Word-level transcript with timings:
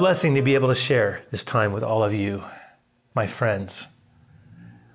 blessing 0.00 0.34
to 0.34 0.40
be 0.40 0.54
able 0.54 0.68
to 0.68 0.74
share 0.74 1.22
this 1.30 1.44
time 1.44 1.74
with 1.74 1.82
all 1.82 2.02
of 2.02 2.14
you, 2.14 2.42
my 3.14 3.26
friends, 3.26 3.86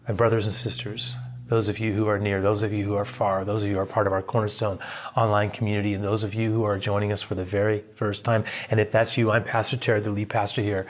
my 0.08 0.16
brothers 0.16 0.46
and 0.46 0.54
sisters, 0.54 1.16
those 1.46 1.68
of 1.68 1.78
you 1.78 1.94
who 1.94 2.08
are 2.08 2.18
near, 2.18 2.42
those 2.42 2.64
of 2.64 2.74
you 2.74 2.84
who 2.84 2.96
are 2.96 3.06
far, 3.06 3.46
those 3.46 3.62
of 3.62 3.68
you 3.68 3.76
who 3.76 3.80
are 3.80 3.86
part 3.86 4.08
of 4.08 4.14
our 4.14 4.24
Cornerstone 4.24 4.80
online 5.16 5.52
community, 5.52 5.94
and 5.94 6.04
those 6.04 6.24
of 6.24 6.34
you 6.34 6.52
who 6.52 6.64
are 6.64 6.80
joining 6.80 7.12
us 7.12 7.22
for 7.22 7.36
the 7.36 7.46
very 7.46 7.84
first 7.94 8.26
time. 8.26 8.46
And 8.72 8.80
if 8.80 8.92
that's 8.92 9.16
you, 9.16 9.30
I'm 9.30 9.44
Pastor 9.44 9.78
Terry, 9.78 10.00
the 10.00 10.10
lead 10.10 10.30
pastor 10.30 10.64
here 10.64 10.88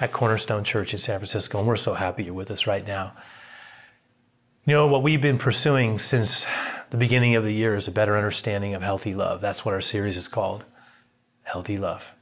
at 0.00 0.12
Cornerstone 0.12 0.64
Church 0.64 0.94
in 0.94 0.98
San 0.98 1.18
Francisco, 1.18 1.58
and 1.58 1.68
we're 1.68 1.76
so 1.76 1.92
happy 1.92 2.24
you're 2.24 2.32
with 2.32 2.50
us 2.50 2.66
right 2.66 2.86
now. 2.86 3.12
You 4.64 4.72
know, 4.72 4.86
what 4.86 5.02
we've 5.02 5.20
been 5.20 5.36
pursuing 5.36 5.98
since 5.98 6.46
the 6.88 6.96
beginning 6.96 7.34
of 7.34 7.44
the 7.44 7.52
year 7.52 7.76
is 7.76 7.86
a 7.86 7.92
better 7.92 8.16
understanding 8.16 8.72
of 8.72 8.80
healthy 8.80 9.14
love. 9.14 9.42
That's 9.42 9.62
what 9.66 9.74
our 9.74 9.82
series 9.82 10.16
is 10.16 10.26
called 10.26 10.64
Healthy 11.42 11.76
Love. 11.76 12.14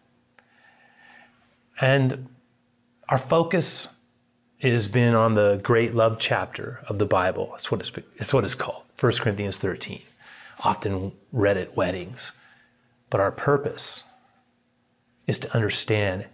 And 1.80 2.28
our 3.08 3.18
focus 3.18 3.88
has 4.60 4.88
been 4.88 5.14
on 5.14 5.34
the 5.34 5.60
great 5.62 5.94
love 5.94 6.18
chapter 6.18 6.80
of 6.88 6.98
the 6.98 7.06
Bible. 7.06 7.50
That's 7.52 7.70
what 7.70 7.80
it's, 7.80 7.92
it's 8.16 8.32
what 8.32 8.44
it's 8.44 8.54
called, 8.54 8.84
1 8.98 9.12
Corinthians 9.12 9.58
13, 9.58 10.02
often 10.64 11.12
read 11.32 11.56
at 11.56 11.76
weddings. 11.76 12.32
But 13.10 13.20
our 13.20 13.30
purpose 13.30 14.04
is 15.26 15.38
to 15.40 15.54
understand 15.54 16.26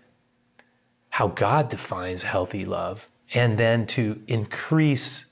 how 1.11 1.29
God 1.29 1.69
defines 1.69 2.23
healthy 2.23 2.65
love 2.65 3.09
and 3.35 3.59
then 3.59 3.87
to 3.87 4.23
increase 4.29 5.27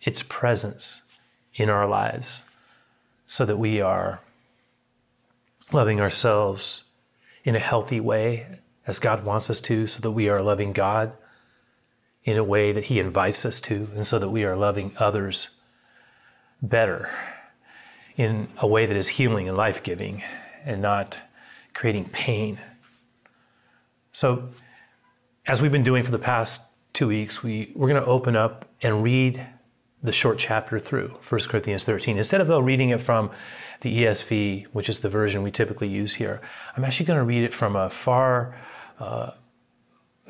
its 0.00 0.22
presence 0.22 1.02
in 1.54 1.68
our 1.68 1.86
lives 1.86 2.42
so 3.26 3.44
that 3.44 3.58
we 3.58 3.80
are 3.80 4.20
loving 5.72 6.00
ourselves 6.00 6.84
in 7.44 7.54
a 7.54 7.60
healthy 7.60 8.00
way 8.00 8.46
as 8.86 8.98
God 8.98 9.24
wants 9.24 9.50
us 9.50 9.60
to, 9.62 9.86
so 9.86 10.00
that 10.00 10.10
we 10.10 10.28
are 10.28 10.42
loving 10.42 10.72
God 10.72 11.12
in 12.24 12.36
a 12.36 12.44
way 12.44 12.72
that 12.72 12.84
He 12.84 12.98
invites 12.98 13.44
us 13.44 13.60
to, 13.62 13.88
and 13.94 14.06
so 14.06 14.18
that 14.18 14.28
we 14.30 14.44
are 14.44 14.56
loving 14.56 14.92
others 14.98 15.50
better 16.62 17.10
in 18.16 18.48
a 18.58 18.66
way 18.66 18.86
that 18.86 18.96
is 18.96 19.08
healing 19.08 19.48
and 19.48 19.56
life 19.56 19.82
giving 19.82 20.22
and 20.64 20.82
not 20.82 21.18
creating 21.72 22.08
pain. 22.10 22.58
So, 24.12 24.50
as 25.46 25.62
we've 25.62 25.72
been 25.72 25.84
doing 25.84 26.02
for 26.02 26.10
the 26.10 26.18
past 26.18 26.62
two 26.92 27.08
weeks, 27.08 27.42
we, 27.42 27.72
we're 27.74 27.88
going 27.88 28.02
to 28.02 28.08
open 28.08 28.36
up 28.36 28.68
and 28.82 29.02
read 29.02 29.46
the 30.02 30.12
short 30.12 30.38
chapter 30.38 30.78
through 30.78 31.08
1 31.28 31.40
Corinthians 31.42 31.84
13. 31.84 32.16
Instead 32.16 32.40
of 32.40 32.46
though 32.46 32.60
reading 32.60 32.90
it 32.90 33.02
from 33.02 33.30
the 33.82 34.04
ESV, 34.04 34.66
which 34.72 34.88
is 34.88 35.00
the 35.00 35.08
version 35.08 35.42
we 35.42 35.50
typically 35.50 35.88
use 35.88 36.14
here, 36.14 36.40
I'm 36.76 36.84
actually 36.84 37.06
going 37.06 37.18
to 37.18 37.24
read 37.24 37.44
it 37.44 37.52
from 37.52 37.76
a 37.76 37.90
far, 37.90 38.56
uh, 38.98 39.32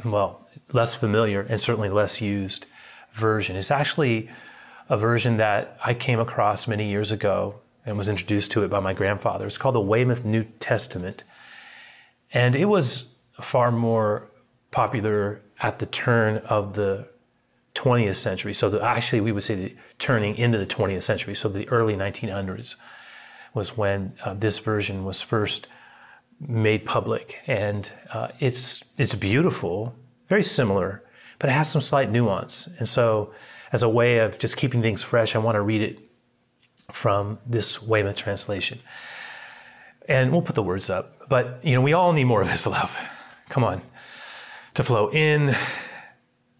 well, 0.04 0.48
less 0.72 0.94
familiar 0.94 1.42
and 1.42 1.60
certainly 1.60 1.88
less 1.88 2.20
used 2.20 2.66
version. 3.12 3.56
It's 3.56 3.70
actually 3.70 4.28
a 4.88 4.96
version 4.96 5.36
that 5.36 5.78
I 5.84 5.94
came 5.94 6.18
across 6.18 6.66
many 6.66 6.88
years 6.88 7.12
ago 7.12 7.60
and 7.86 7.96
was 7.96 8.08
introduced 8.08 8.50
to 8.52 8.64
it 8.64 8.68
by 8.68 8.80
my 8.80 8.92
grandfather. 8.92 9.46
It's 9.46 9.58
called 9.58 9.76
the 9.76 9.80
Weymouth 9.80 10.24
New 10.24 10.44
Testament. 10.58 11.22
And 12.32 12.54
it 12.54 12.66
was 12.66 13.06
far 13.40 13.70
more 13.70 14.28
popular 14.70 15.42
at 15.60 15.78
the 15.78 15.86
turn 15.86 16.38
of 16.38 16.74
the 16.74 17.08
20th 17.82 18.16
century. 18.16 18.54
So 18.54 18.68
the, 18.68 18.82
actually, 18.82 19.20
we 19.20 19.32
would 19.32 19.42
say 19.42 19.54
the 19.54 19.76
turning 19.98 20.36
into 20.36 20.58
the 20.58 20.66
20th 20.66 21.02
century. 21.02 21.34
So 21.34 21.48
the 21.48 21.68
early 21.68 21.94
1900s 21.94 22.76
was 23.54 23.76
when 23.76 24.14
uh, 24.24 24.34
this 24.34 24.58
version 24.58 25.04
was 25.04 25.20
first 25.22 25.66
made 26.40 26.84
public, 26.86 27.38
and 27.46 27.90
uh, 28.12 28.28
it's 28.38 28.82
it's 28.96 29.14
beautiful 29.14 29.94
very 30.30 30.44
similar, 30.44 31.02
but 31.40 31.50
it 31.50 31.52
has 31.52 31.68
some 31.68 31.80
slight 31.82 32.10
nuance. 32.10 32.68
And 32.78 32.88
so, 32.88 33.34
as 33.72 33.82
a 33.82 33.88
way 33.88 34.18
of 34.18 34.38
just 34.38 34.56
keeping 34.56 34.80
things 34.80 35.02
fresh, 35.02 35.34
I 35.34 35.38
want 35.40 35.56
to 35.56 35.60
read 35.60 35.82
it 35.82 35.98
from 36.92 37.38
this 37.44 37.82
Weymouth 37.82 38.16
translation. 38.16 38.78
And 40.08 40.32
we'll 40.32 40.42
put 40.42 40.54
the 40.54 40.62
words 40.62 40.88
up. 40.88 41.28
But, 41.28 41.58
you 41.62 41.74
know, 41.74 41.80
we 41.80 41.92
all 41.92 42.12
need 42.12 42.24
more 42.24 42.40
of 42.40 42.48
this 42.48 42.66
love. 42.66 42.96
Come 43.48 43.64
on. 43.64 43.82
To 44.74 44.82
flow 44.82 45.10
in 45.10 45.54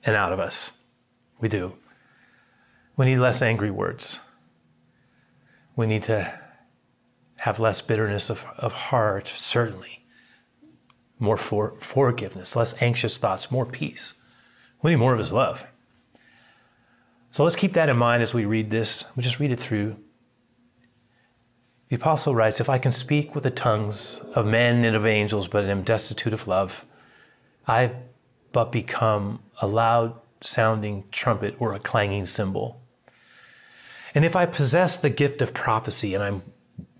and 0.05 0.17
out 0.17 0.33
of 0.33 0.41
us. 0.41 0.73
We 1.41 1.49
do. 1.49 1.75
We 2.97 3.07
need 3.07 3.19
less 3.19 3.43
angry 3.43 3.71
words. 3.71 4.21
We 5.75 5.87
need 5.87 6.03
to 6.05 6.39
have 7.37 7.59
less 7.59 7.81
bitterness 7.81 8.29
of, 8.29 8.47
of 8.59 8.73
heart, 8.73 9.27
certainly 9.29 10.05
more 11.19 11.37
for, 11.37 11.75
forgiveness, 11.79 12.57
less 12.57 12.75
anxious 12.81 13.19
thoughts, 13.19 13.51
more 13.51 13.67
peace. 13.67 14.15
We 14.83 14.93
need 14.93 14.97
more 14.97 15.13
of 15.13 15.19
His 15.19 15.33
love. 15.33 15.67
So 17.31 17.45
let's 17.45 17.57
keep 17.57 17.75
that 17.75 17.89
in 17.89 17.97
mind 17.97 18.23
as 18.23 18.35
we 18.35 18.45
read 18.45 18.71
this. 18.71 19.05
We 19.15 19.23
just 19.23 19.39
read 19.39 19.53
it 19.53 19.61
through. 19.61 19.97
The 21.89 21.97
apostle 21.97 22.35
writes, 22.35 22.61
If 22.61 22.69
I 22.69 22.79
can 22.79 22.93
speak 22.93 23.35
with 23.35 23.45
the 23.45 23.51
tongues 23.51 24.21
of 24.35 24.47
men 24.47 24.85
and 24.85 24.97
of 24.97 25.07
angels, 25.07 25.47
but 25.47 25.65
am 25.65 25.83
destitute 25.83 26.33
of 26.33 26.49
love, 26.49 26.85
I've 27.67 27.95
but 28.53 28.73
become 28.73 29.41
a 29.61 29.67
loud 29.67 30.15
sounding 30.43 31.05
trumpet 31.11 31.57
or 31.59 31.75
a 31.75 31.79
clanging 31.79 32.27
cymbal. 32.27 32.81
And 34.15 34.25
if 34.25 34.35
I 34.35 34.47
possess 34.47 34.97
the 34.97 35.11
gift 35.11 35.43
of 35.43 35.55
prophecy 35.55 36.15
and 36.15 36.23
I'm 36.23 36.43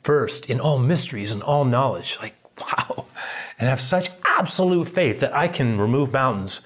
versed 0.03 0.49
in 0.49 0.61
all 0.61 0.79
mysteries 0.79 1.33
and 1.33 1.43
all 1.43 1.65
knowledge, 1.65 2.19
like, 2.21 2.35
wow, 2.61 3.07
and 3.59 3.69
have 3.69 3.81
such 3.81 4.11
absolute 4.39 4.89
faith 4.89 5.21
that 5.21 5.35
I 5.35 5.49
can 5.49 5.79
remove 5.79 6.13
mountains, 6.13 6.63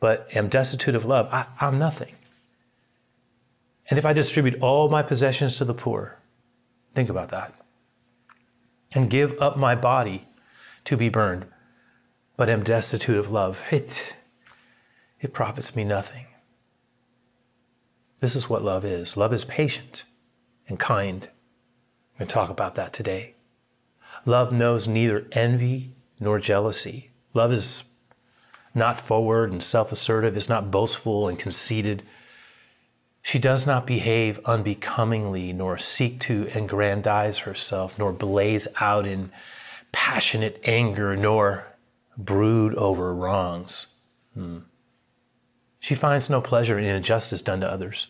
but 0.00 0.28
am 0.34 0.48
destitute 0.48 0.94
of 0.94 1.04
love, 1.04 1.28
I, 1.32 1.46
I'm 1.60 1.78
nothing. 1.78 2.14
And 3.88 3.98
if 3.98 4.06
I 4.06 4.12
distribute 4.12 4.60
all 4.60 4.88
my 4.88 5.02
possessions 5.02 5.56
to 5.56 5.64
the 5.64 5.74
poor, 5.74 6.18
think 6.92 7.08
about 7.08 7.28
that, 7.30 7.54
and 8.92 9.10
give 9.10 9.40
up 9.40 9.56
my 9.56 9.74
body 9.74 10.26
to 10.84 10.96
be 10.96 11.08
burned, 11.08 11.46
but 12.36 12.48
am 12.48 12.62
destitute 12.62 13.16
of 13.16 13.30
love, 13.30 13.62
it, 13.70 14.14
it 15.20 15.32
profits 15.32 15.74
me 15.74 15.84
nothing. 15.84 16.26
This 18.20 18.34
is 18.34 18.48
what 18.48 18.62
love 18.62 18.84
is 18.84 19.16
love 19.16 19.32
is 19.32 19.44
patient 19.44 20.04
and 20.68 20.78
kind. 20.78 21.28
We're 22.14 22.20
going 22.20 22.28
to 22.28 22.34
talk 22.34 22.50
about 22.50 22.74
that 22.76 22.92
today. 22.92 23.34
Love 24.24 24.52
knows 24.52 24.88
neither 24.88 25.26
envy 25.32 25.92
nor 26.18 26.38
jealousy. 26.38 27.10
Love 27.34 27.52
is 27.52 27.84
not 28.74 28.98
forward 28.98 29.52
and 29.52 29.62
self 29.62 29.92
assertive, 29.92 30.36
is 30.36 30.48
not 30.48 30.70
boastful 30.70 31.28
and 31.28 31.38
conceited. 31.38 32.02
She 33.22 33.38
does 33.38 33.66
not 33.66 33.86
behave 33.86 34.38
unbecomingly, 34.44 35.52
nor 35.52 35.78
seek 35.78 36.20
to 36.20 36.48
aggrandize 36.54 37.38
herself, 37.38 37.98
nor 37.98 38.12
blaze 38.12 38.68
out 38.80 39.06
in 39.06 39.32
passionate 39.90 40.60
anger, 40.64 41.16
nor 41.16 41.66
brood 42.16 42.74
over 42.76 43.12
wrongs. 43.14 43.88
Hmm. 44.34 44.58
She 45.86 45.94
finds 45.94 46.28
no 46.28 46.40
pleasure 46.40 46.80
in 46.80 46.84
injustice 46.84 47.42
done 47.42 47.60
to 47.60 47.70
others, 47.70 48.08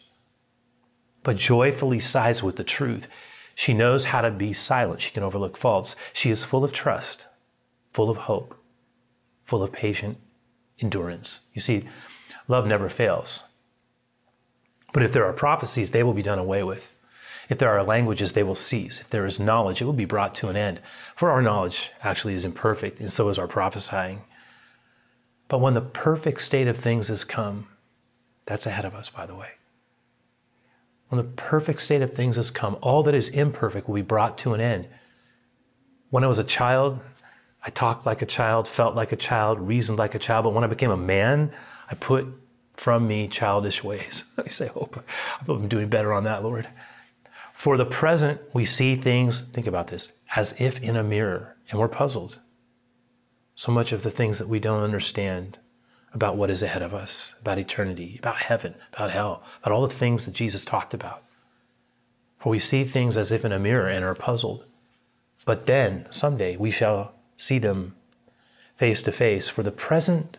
but 1.23 1.37
joyfully 1.37 2.01
sides 2.01 2.43
with 2.43 2.57
the 2.57 2.65
truth. 2.65 3.07
She 3.55 3.75
knows 3.75 4.07
how 4.07 4.23
to 4.23 4.31
be 4.31 4.55
silent. 4.55 5.03
She 5.03 5.11
can 5.11 5.23
overlook 5.23 5.59
faults. 5.59 5.95
She 6.15 6.31
is 6.31 6.43
full 6.43 6.65
of 6.65 6.73
trust 6.73 7.27
full 7.93 8.09
of 8.09 8.17
hope, 8.17 8.59
full 9.45 9.63
of 9.63 9.73
patient 9.73 10.17
endurance. 10.81 11.41
You 11.53 11.61
see, 11.61 11.85
love 12.49 12.67
never 12.67 12.89
fails. 12.89 13.43
But 14.95 15.03
if 15.03 15.13
there 15.13 15.27
are 15.27 15.35
prophecies, 15.35 15.91
they 15.91 16.03
will 16.03 16.15
be 16.15 16.23
done 16.23 16.39
away 16.39 16.63
with. 16.63 16.95
If 17.51 17.59
there 17.59 17.77
are 17.77 17.85
languages, 17.85 18.33
they 18.33 18.43
will 18.43 18.55
cease. 18.55 19.01
If 19.01 19.11
there 19.11 19.27
is 19.27 19.39
knowledge, 19.39 19.83
it 19.83 19.85
will 19.85 19.93
be 19.93 20.07
brought 20.07 20.35
to 20.37 20.49
an 20.49 20.57
end. 20.57 20.81
For 21.15 21.31
our 21.31 21.43
knowledge 21.43 21.91
actually 22.03 22.33
is 22.33 22.47
imperfect, 22.47 23.01
and 23.01 23.13
so 23.13 23.29
is 23.29 23.39
our 23.39 23.47
prophesying. 23.47 24.23
But 25.49 25.61
when 25.61 25.75
the 25.75 25.83
perfect 25.83 26.41
state 26.41 26.69
of 26.69 26.79
things 26.79 27.09
has 27.09 27.23
come, 27.23 27.69
that's 28.47 28.67
ahead 28.67 28.85
of 28.85 28.95
us, 28.95 29.11
by 29.11 29.27
the 29.27 29.35
way. 29.35 29.51
When 31.09 31.19
the 31.19 31.25
perfect 31.25 31.83
state 31.83 32.03
of 32.03 32.15
things 32.15 32.37
has 32.37 32.51
come, 32.51 32.77
all 32.81 33.03
that 33.05 33.15
is 33.15 33.29
imperfect 33.29 33.87
will 33.87 33.95
be 33.95 34.03
brought 34.03 34.39
to 34.39 34.55
an 34.55 34.61
end. 34.61 34.89
When 36.11 36.25
I 36.25 36.29
was 36.29 36.39
a 36.39 36.45
child, 36.45 37.01
I 37.65 37.71
talked 37.71 38.07
like 38.07 38.23
a 38.23 38.27
child, 38.27 38.67
felt 38.67 38.95
like 38.95 39.13
a 39.13 39.17
child, 39.17 39.61
reasoned 39.61 39.99
like 39.99 40.15
a 40.15 40.19
child. 40.19 40.45
But 40.45 40.55
when 40.55 40.65
I 40.65 40.69
became 40.69 40.91
a 40.91 40.97
man, 40.97 41.53
I 41.91 41.95
put 41.95 42.27
from 42.75 43.07
me 43.07 43.29
childish 43.29 43.83
ways. 43.83 44.25
I 44.39 44.49
say, 44.49 44.69
hope 44.69 45.05
I'm 45.49 45.69
doing 45.69 45.89
better 45.89 46.13
on 46.13 46.25
that, 46.25 46.43
Lord. 46.43 46.69
For 47.53 47.77
the 47.77 47.87
present, 47.87 48.41
we 48.53 48.65
see 48.65 48.97
things, 48.97 49.43
think 49.53 49.67
about 49.67 49.89
this, 49.89 50.13
as 50.35 50.55
if 50.59 50.81
in 50.81 50.97
a 50.97 51.03
mirror, 51.03 51.57
and 51.71 51.81
we're 51.81 51.89
puzzled. 51.89 52.39
So 53.55 53.73
much 53.73 53.93
of 53.93 54.03
the 54.03 54.11
things 54.11 54.39
that 54.39 54.49
we 54.49 54.61
don't 54.61 54.83
understand 54.83 55.59
about 56.17 56.35
what 56.35 56.49
is 56.49 56.63
ahead 56.63 56.81
of 56.81 56.95
us, 56.95 57.35
about 57.43 57.59
eternity, 57.59 58.17
about 58.19 58.37
heaven, 58.37 58.75
about 58.95 59.11
hell, 59.11 59.43
about 59.61 59.71
all 59.71 59.87
the 59.87 59.95
things 59.95 60.25
that 60.25 60.33
Jesus 60.33 60.65
talked 60.65 60.95
about. 60.95 61.23
For 62.39 62.49
we 62.49 62.59
see 62.59 62.85
things 62.85 63.19
as 63.19 63.31
if 63.31 63.45
in 63.45 63.53
a 63.53 63.59
mirror 63.59 63.87
and 63.87 64.03
are 64.03 64.15
puzzled. 64.15 64.65
But 65.45 65.67
then, 65.67 66.07
someday, 66.11 66.57
we 66.57 66.71
shall 66.71 67.13
see 67.37 67.59
them 67.59 67.95
face 68.77 69.03
to 69.03 69.13
face. 69.13 69.51
For 69.51 69.63
the 69.63 69.71
present, 69.71 70.39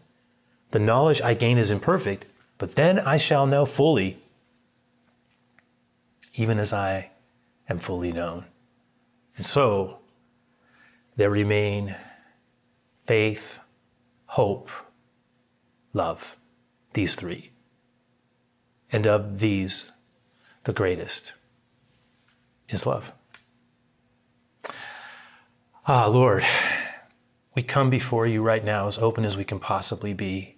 the 0.72 0.80
knowledge 0.80 1.22
I 1.22 1.36
gain 1.36 1.60
is 1.60 1.70
imperfect, 1.70 2.26
but 2.58 2.74
then 2.74 2.98
I 2.98 3.18
shall 3.18 3.46
know 3.46 3.68
fully, 3.68 4.18
even 6.34 6.58
as 6.58 6.74
I 6.74 7.12
am 7.70 7.78
fully 7.78 8.12
known. 8.12 8.46
And 9.36 9.46
so 9.46 10.00
there 11.18 11.30
remain 11.30 11.96
faith, 13.06 13.60
hope, 14.26 14.72
love, 15.98 16.38
these 16.94 17.16
three. 17.16 17.52
And 18.92 19.06
of 19.06 19.40
these, 19.40 19.92
the 20.64 20.72
greatest 20.72 21.34
is 22.70 22.86
love. 22.86 23.12
Ah, 25.86 26.06
Lord, 26.06 26.46
we 27.56 27.64
come 27.64 27.90
before 27.90 28.28
you 28.28 28.42
right 28.42 28.64
now 28.64 28.88
as 28.88 28.98
open 28.98 29.26
as 29.26 29.36
we 29.36 29.44
can 29.44 29.60
possibly 29.60 30.14
be. 30.14 30.56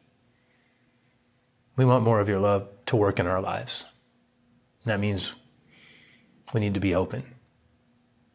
We 1.76 1.86
want 1.86 2.04
more 2.04 2.20
of 2.20 2.30
your 2.30 2.40
love 2.40 2.68
to 2.88 2.96
work 2.96 3.20
in 3.20 3.26
our 3.26 3.42
lives. 3.42 3.86
that 4.86 5.00
means 5.00 5.34
we 6.54 6.60
need 6.60 6.74
to 6.74 6.80
be 6.80 6.94
open 6.94 7.24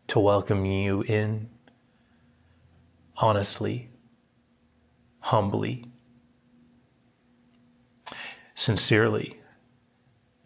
to 0.09 0.21
welcome 0.21 0.65
you 0.65 1.03
in 1.03 1.49
honestly, 3.17 3.89
humbly, 5.21 5.85
sincerely 8.65 9.39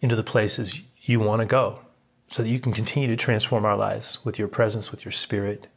into 0.00 0.16
the 0.16 0.24
places 0.24 0.82
you 1.00 1.20
want 1.20 1.40
to 1.40 1.46
go 1.46 1.80
so 2.28 2.42
that 2.42 2.48
you 2.48 2.60
can 2.60 2.72
continue 2.72 3.08
to 3.08 3.16
transform 3.16 3.64
our 3.64 3.76
lives 3.76 4.18
with 4.24 4.38
your 4.38 4.48
presence, 4.48 4.90
with 4.90 5.04
your 5.04 5.12
spirit, 5.12 5.68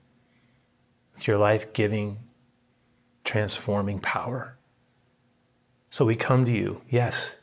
with 1.13 1.27
your 1.27 1.37
life 1.37 1.71
giving, 1.73 2.19
transforming 3.23 3.99
power. 3.99 4.57
So 5.89 6.03
we 6.03 6.15
come 6.15 6.45
to 6.45 6.51
you, 6.51 6.81
yes, 6.89 7.35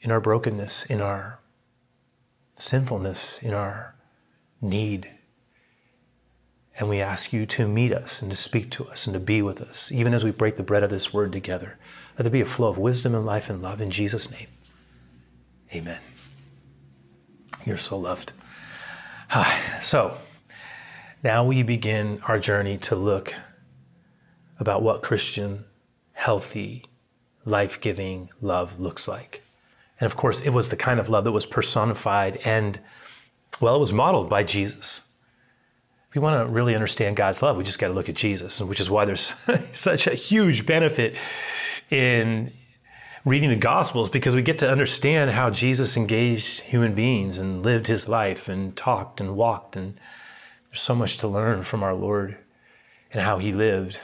in 0.00 0.10
our 0.10 0.20
brokenness, 0.20 0.84
in 0.84 1.00
our 1.00 1.40
sinfulness, 2.56 3.38
in 3.42 3.52
our 3.52 3.94
need. 4.60 5.10
And 6.78 6.88
we 6.88 7.00
ask 7.00 7.32
you 7.32 7.44
to 7.46 7.68
meet 7.68 7.92
us 7.92 8.22
and 8.22 8.30
to 8.30 8.36
speak 8.36 8.70
to 8.72 8.86
us 8.86 9.06
and 9.06 9.14
to 9.14 9.20
be 9.20 9.42
with 9.42 9.60
us, 9.60 9.92
even 9.92 10.14
as 10.14 10.24
we 10.24 10.30
break 10.30 10.56
the 10.56 10.62
bread 10.62 10.82
of 10.82 10.90
this 10.90 11.12
word 11.12 11.32
together. 11.32 11.78
Let 12.20 12.24
there 12.24 12.32
be 12.32 12.42
a 12.42 12.44
flow 12.44 12.68
of 12.68 12.76
wisdom 12.76 13.14
and 13.14 13.24
life 13.24 13.48
and 13.48 13.62
love 13.62 13.80
in 13.80 13.90
Jesus' 13.90 14.30
name. 14.30 14.48
Amen. 15.72 16.00
You're 17.64 17.78
so 17.78 17.96
loved. 17.96 18.32
Ah, 19.30 19.78
so 19.80 20.18
now 21.24 21.46
we 21.46 21.62
begin 21.62 22.20
our 22.28 22.38
journey 22.38 22.76
to 22.76 22.94
look 22.94 23.32
about 24.58 24.82
what 24.82 25.00
Christian, 25.00 25.64
healthy, 26.12 26.84
life 27.46 27.80
giving 27.80 28.28
love 28.42 28.78
looks 28.78 29.08
like. 29.08 29.42
And 29.98 30.04
of 30.04 30.14
course, 30.14 30.42
it 30.42 30.50
was 30.50 30.68
the 30.68 30.76
kind 30.76 31.00
of 31.00 31.08
love 31.08 31.24
that 31.24 31.32
was 31.32 31.46
personified 31.46 32.36
and, 32.44 32.78
well, 33.62 33.76
it 33.76 33.80
was 33.80 33.94
modeled 33.94 34.28
by 34.28 34.42
Jesus. 34.42 35.00
If 36.10 36.16
we 36.16 36.20
want 36.20 36.46
to 36.46 36.52
really 36.52 36.74
understand 36.74 37.16
God's 37.16 37.40
love, 37.40 37.56
we 37.56 37.64
just 37.64 37.78
got 37.78 37.88
to 37.88 37.94
look 37.94 38.10
at 38.10 38.14
Jesus, 38.14 38.60
which 38.60 38.78
is 38.78 38.90
why 38.90 39.06
there's 39.06 39.32
such 39.72 40.06
a 40.06 40.14
huge 40.14 40.66
benefit 40.66 41.16
in 41.90 42.52
reading 43.24 43.50
the 43.50 43.56
Gospels 43.56 44.08
because 44.08 44.34
we 44.34 44.42
get 44.42 44.58
to 44.58 44.70
understand 44.70 45.30
how 45.30 45.50
Jesus 45.50 45.96
engaged 45.96 46.60
human 46.60 46.94
beings 46.94 47.38
and 47.38 47.62
lived 47.62 47.86
his 47.86 48.08
life 48.08 48.48
and 48.48 48.76
talked 48.76 49.20
and 49.20 49.36
walked. 49.36 49.76
And 49.76 49.98
there's 50.70 50.80
so 50.80 50.94
much 50.94 51.18
to 51.18 51.28
learn 51.28 51.62
from 51.64 51.82
our 51.82 51.94
Lord 51.94 52.38
and 53.12 53.22
how 53.22 53.38
he 53.38 53.52
lived 53.52 53.98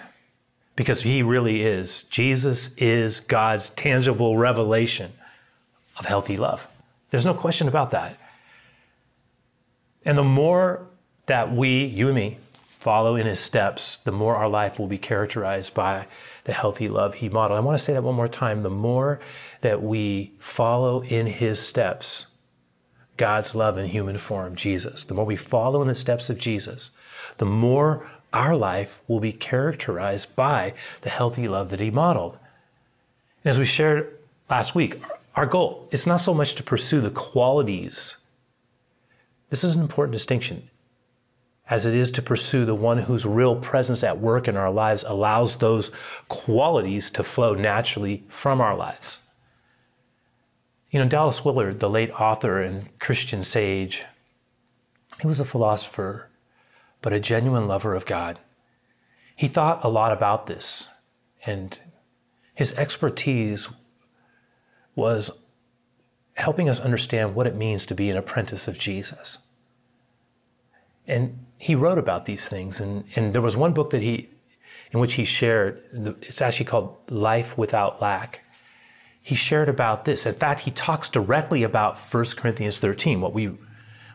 because 0.75 1.03
he 1.03 1.23
really 1.23 1.63
is. 1.63 2.05
Jesus 2.05 2.71
is 2.77 3.21
God's 3.21 3.71
tangible 3.71 4.37
revelation 4.37 5.13
of 5.99 6.05
healthy 6.05 6.37
love. 6.37 6.67
There's 7.11 7.25
no 7.25 7.35
question 7.35 7.69
about 7.69 7.93
that. 7.93 8.19
And 10.05 10.19
the 10.19 10.25
more 10.25 10.87
that 11.27 11.53
we, 11.53 11.87
you 11.87 12.09
and 12.09 12.15
me, 12.15 12.39
follow 12.87 13.17
in 13.17 13.27
his 13.27 13.41
steps, 13.41 13.97
the 14.05 14.13
more 14.13 14.37
our 14.37 14.49
life 14.49 14.79
will 14.79 14.87
be 14.87 14.97
characterized 14.97 15.75
by 15.75 16.07
the 16.45 16.53
healthy 16.53 16.89
love 16.89 17.17
he 17.17 17.29
modeled. 17.29 17.59
I 17.59 17.61
want 17.61 17.77
to 17.77 17.83
say 17.83 17.95
that 17.95 18.05
one 18.05 18.15
more 18.15 18.29
time. 18.29 18.63
The 18.63 18.71
more 18.71 19.19
that 19.63 19.83
we 19.83 20.35
follow 20.39 21.03
in 21.03 21.27
his 21.27 21.59
steps, 21.59 22.29
God's 23.17 23.57
love 23.57 23.77
in 23.77 23.87
human 23.87 24.19
form, 24.19 24.55
Jesus, 24.55 25.03
the 25.03 25.15
more 25.15 25.25
we 25.25 25.35
follow 25.35 25.83
in 25.83 25.89
the 25.89 25.97
steps 25.97 26.31
of 26.31 26.39
Jesus, 26.39 26.93
the 27.39 27.45
more 27.45 28.09
our 28.33 28.55
life 28.55 29.01
will 29.09 29.19
be 29.19 29.33
characterized 29.33 30.37
by 30.37 30.73
the 31.01 31.11
healthy 31.11 31.49
love 31.49 31.71
that 31.71 31.81
he 31.81 31.91
modeled. 31.91 32.39
And 33.43 33.51
as 33.51 33.59
we 33.59 33.65
shared 33.65 34.17
last 34.49 34.77
week, 34.77 35.03
our 35.35 35.47
goal 35.47 35.89
is 35.91 36.07
not 36.07 36.19
so 36.19 36.33
much 36.33 36.55
to 36.55 36.63
pursue 36.63 37.01
the 37.01 37.11
qualities. 37.11 38.15
This 39.51 39.65
is 39.65 39.75
an 39.75 39.81
important 39.81 40.13
distinction 40.13 40.71
as 41.69 41.85
it 41.85 41.95
is 41.95 42.11
to 42.13 42.23
pursue 42.23 42.65
the 42.65 42.75
one 42.75 42.99
whose 42.99 43.27
real 43.27 43.57
presence 43.57 44.05
at 44.05 44.21
work 44.21 44.47
in 44.47 44.57
our 44.57 44.71
lives 44.71 45.05
allows 45.07 45.57
those 45.57 45.91
qualities 46.29 47.11
to 47.11 47.25
flow 47.25 47.55
naturally 47.55 48.25
from 48.29 48.61
our 48.61 48.77
lives. 48.77 49.19
You 50.91 51.01
know, 51.01 51.09
Dallas 51.09 51.45
Willard, 51.45 51.81
the 51.81 51.91
late 51.91 52.11
author 52.13 52.63
and 52.63 52.97
Christian 53.01 53.43
sage, 53.43 54.05
he 55.21 55.27
was 55.27 55.41
a 55.41 55.45
philosopher, 55.45 56.29
but 57.03 57.13
a 57.13 57.21
genuine 57.21 57.67
lover 57.67 57.95
of 57.95 58.07
God. 58.07 58.39
He 59.35 59.49
thought 59.49 59.85
a 59.85 59.89
lot 59.89 60.13
about 60.13 60.47
this, 60.47 60.89
and 61.45 61.79
his 62.55 62.73
expertise 62.75 63.69
was 64.95 65.31
helping 66.35 66.69
us 66.69 66.81
understand 66.81 67.35
what 67.35 67.47
it 67.47 67.57
means 67.57 67.87
to 67.87 67.95
be 67.95 68.09
an 68.09 68.17
apprentice 68.17 68.69
of 68.69 68.79
Jesus. 68.79 69.39
And 71.07 71.46
he 71.59 71.75
wrote 71.75 71.99
about 71.99 72.25
these 72.25 72.49
things. 72.49 72.81
And, 72.81 73.05
and 73.15 73.33
there 73.33 73.43
was 73.43 73.57
one 73.57 73.73
book 73.73 73.91
that 73.91 74.03
he, 74.03 74.29
in 74.93 75.01
which 75.01 75.15
he 75.15 75.25
shared, 75.25 75.83
it's 76.23 76.43
actually 76.43 76.67
called 76.67 76.97
Life 77.11 77.57
Without 77.57 78.01
Lack. 78.01 78.41
He 79.23 79.35
shared 79.35 79.69
about 79.69 80.05
this. 80.05 80.27
In 80.27 80.35
fact, 80.35 80.61
he 80.61 80.71
talks 80.71 81.09
directly 81.09 81.63
about 81.63 81.99
1 81.99 82.25
Corinthians 82.37 82.79
13, 82.79 83.21
what 83.21 83.33
we, 83.33 83.51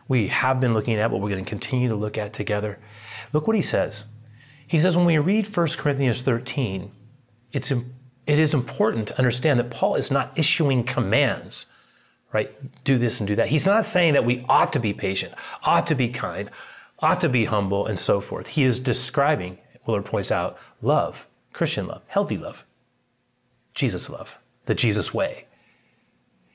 we 0.08 0.28
have 0.28 0.60
been 0.60 0.72
looking 0.72 0.94
at, 0.94 1.10
what 1.10 1.20
we're 1.20 1.28
going 1.28 1.44
to 1.44 1.48
continue 1.48 1.88
to 1.88 1.94
look 1.94 2.16
at 2.16 2.32
together. 2.32 2.78
Look 3.32 3.46
what 3.46 3.56
he 3.56 3.62
says. 3.62 4.04
He 4.66 4.80
says, 4.80 4.96
when 4.96 5.04
we 5.04 5.18
read 5.18 5.54
1 5.54 5.66
Corinthians 5.76 6.22
13, 6.22 6.90
it's, 7.52 7.70
it 7.70 8.38
is 8.38 8.54
important 8.54 9.08
to 9.08 9.18
understand 9.18 9.58
that 9.58 9.70
Paul 9.70 9.96
is 9.96 10.10
not 10.10 10.32
issuing 10.34 10.84
commands, 10.84 11.66
right? 12.32 12.50
Do 12.84 12.96
this 12.96 13.20
and 13.20 13.26
do 13.26 13.36
that. 13.36 13.48
He's 13.48 13.66
not 13.66 13.84
saying 13.84 14.14
that 14.14 14.24
we 14.24 14.46
ought 14.48 14.72
to 14.72 14.80
be 14.80 14.94
patient, 14.94 15.34
ought 15.62 15.86
to 15.88 15.94
be 15.94 16.08
kind, 16.08 16.48
ought 17.02 17.20
to 17.20 17.28
be 17.28 17.44
humble, 17.44 17.86
and 17.86 17.98
so 17.98 18.20
forth. 18.20 18.46
He 18.46 18.62
is 18.64 18.80
describing, 18.80 19.58
Willard 19.86 20.04
points 20.04 20.30
out, 20.30 20.56
love, 20.80 21.26
Christian 21.52 21.86
love, 21.86 22.02
healthy 22.06 22.38
love, 22.38 22.64
Jesus 23.74 24.08
love, 24.08 24.38
the 24.66 24.74
Jesus 24.74 25.12
way. 25.12 25.46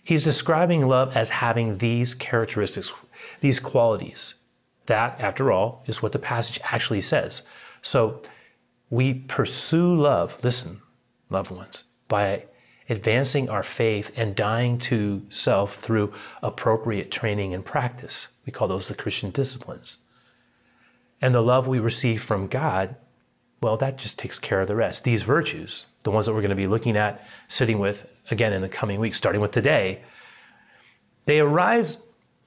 He's 0.04 0.24
describing 0.24 0.88
love 0.88 1.18
as 1.18 1.30
having 1.30 1.77
these 1.77 2.16
characteristics, 2.16 2.94
these 3.42 3.60
qualities. 3.60 4.36
That, 4.86 5.20
after 5.20 5.51
all, 5.51 5.84
is 5.86 6.01
what 6.01 6.13
the 6.13 6.20
passage 6.20 6.62
actually 6.63 7.01
says. 7.01 7.42
So 7.82 8.22
we 8.89 9.16
pursue 9.16 10.00
love, 10.00 10.42
listen, 10.46 10.82
loved 11.30 11.51
ones, 11.51 11.84
by 12.08 12.46
advancing 12.89 13.50
our 13.50 13.63
faith 13.63 14.12
and 14.16 14.34
dying 14.34 14.77
to 14.77 15.24
self 15.27 15.75
through 15.75 16.13
appropriate 16.42 17.12
training 17.12 17.54
and 17.54 17.66
practice. 17.66 18.30
We 18.46 18.54
call 18.54 18.70
those 18.70 18.88
the 18.88 18.96
Christian 18.96 19.32
disciplines. 19.32 19.98
And 21.22 21.34
the 21.34 21.42
love 21.42 21.68
we 21.68 21.80
receive 21.80 22.22
from 22.22 22.48
God, 22.48 22.96
well, 23.62 23.78
that 23.78 23.98
just 23.98 24.20
takes 24.20 24.38
care 24.38 24.62
of 24.62 24.68
the 24.68 24.76
rest. 24.76 25.04
These 25.04 25.24
virtues, 25.24 25.88
the 26.04 26.12
ones 26.12 26.26
that 26.26 26.34
we're 26.34 26.42
going 26.42 26.50
to 26.50 26.56
be 26.56 26.68
looking 26.68 26.96
at, 26.96 27.24
sitting 27.48 27.80
with 27.80 28.08
again 28.30 28.54
in 28.54 28.62
the 28.62 28.70
coming 28.70 29.00
weeks, 29.00 29.18
starting 29.18 29.42
with 29.42 29.52
today, 29.52 30.02
they 31.26 31.40
arise 31.40 31.98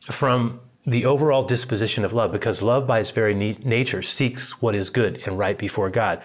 from 0.05 0.61
the 0.87 1.05
overall 1.05 1.43
disposition 1.43 2.05
of 2.05 2.13
love 2.13 2.33
because 2.33 2.63
love 2.63 2.87
by 2.87 3.01
its 3.01 3.11
very 3.11 3.35
nature 3.35 4.03
seeks 4.03 4.63
what 4.63 4.75
is 4.75 4.91
good 4.91 5.23
and 5.27 5.39
right 5.39 5.59
before 5.59 5.91
God. 5.91 6.23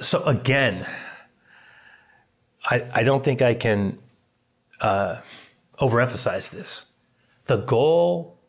So 0.00 0.22
again, 0.24 0.86
I, 2.64 2.84
I 2.92 3.02
don't 3.02 3.22
think 3.22 3.42
I 3.42 3.54
can 3.54 3.98
uh, 4.80 5.20
overemphasize 5.80 6.50
this. 6.50 6.86
The 7.46 7.58
goal 7.58 8.39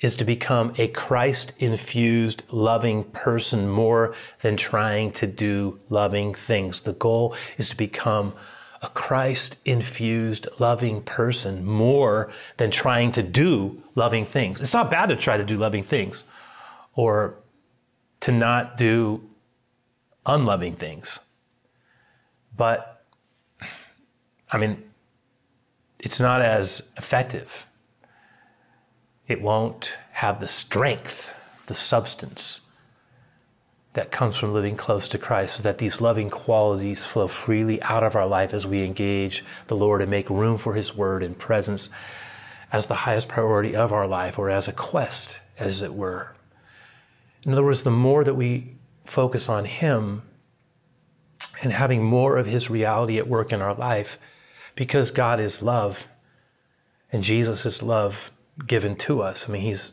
is 0.00 0.16
to 0.16 0.24
become 0.24 0.72
a 0.78 0.88
Christ 0.88 1.52
infused, 1.58 2.42
loving 2.50 3.04
person 3.04 3.68
more 3.68 4.14
than 4.42 4.56
trying 4.56 5.12
to 5.12 5.26
do 5.26 5.80
loving 5.88 6.34
things. 6.34 6.82
The 6.82 6.92
goal 6.92 7.34
is 7.56 7.70
to 7.70 7.76
become 7.76 8.34
a 8.80 8.88
Christ 8.88 9.56
infused, 9.64 10.46
loving 10.58 11.02
person 11.02 11.64
more 11.64 12.30
than 12.58 12.70
trying 12.70 13.10
to 13.12 13.22
do 13.22 13.82
loving 13.96 14.24
things. 14.24 14.60
It's 14.60 14.72
not 14.72 14.90
bad 14.90 15.08
to 15.08 15.16
try 15.16 15.36
to 15.36 15.44
do 15.44 15.56
loving 15.56 15.82
things 15.82 16.22
or 16.94 17.34
to 18.20 18.30
not 18.30 18.76
do 18.76 19.28
unloving 20.26 20.74
things. 20.74 21.18
But, 22.56 23.04
I 24.50 24.58
mean, 24.58 24.82
it's 25.98 26.20
not 26.20 26.40
as 26.40 26.82
effective. 26.96 27.66
It 29.28 29.42
won't 29.42 29.98
have 30.12 30.40
the 30.40 30.48
strength, 30.48 31.32
the 31.66 31.74
substance 31.74 32.62
that 33.92 34.10
comes 34.10 34.36
from 34.36 34.54
living 34.54 34.76
close 34.76 35.06
to 35.08 35.18
Christ, 35.18 35.56
so 35.56 35.62
that 35.64 35.78
these 35.78 36.00
loving 36.00 36.30
qualities 36.30 37.04
flow 37.04 37.28
freely 37.28 37.80
out 37.82 38.02
of 38.02 38.16
our 38.16 38.26
life 38.26 38.54
as 38.54 38.66
we 38.66 38.84
engage 38.84 39.44
the 39.66 39.76
Lord 39.76 40.00
and 40.00 40.10
make 40.10 40.30
room 40.30 40.56
for 40.56 40.74
His 40.74 40.96
word 40.96 41.22
and 41.22 41.38
presence 41.38 41.90
as 42.72 42.86
the 42.86 42.94
highest 42.94 43.28
priority 43.28 43.76
of 43.76 43.92
our 43.92 44.06
life 44.06 44.38
or 44.38 44.50
as 44.50 44.66
a 44.66 44.72
quest, 44.72 45.40
as 45.58 45.82
it 45.82 45.94
were. 45.94 46.34
In 47.44 47.52
other 47.52 47.64
words, 47.64 47.82
the 47.82 47.90
more 47.90 48.24
that 48.24 48.34
we 48.34 48.76
focus 49.04 49.48
on 49.48 49.64
Him 49.64 50.22
and 51.62 51.72
having 51.72 52.02
more 52.02 52.36
of 52.36 52.46
His 52.46 52.70
reality 52.70 53.18
at 53.18 53.28
work 53.28 53.52
in 53.52 53.60
our 53.60 53.74
life, 53.74 54.18
because 54.74 55.10
God 55.10 55.40
is 55.40 55.60
love 55.60 56.06
and 57.10 57.22
Jesus 57.22 57.66
is 57.66 57.82
love 57.82 58.30
given 58.66 58.96
to 58.96 59.22
us. 59.22 59.48
I 59.48 59.52
mean, 59.52 59.62
He's 59.62 59.92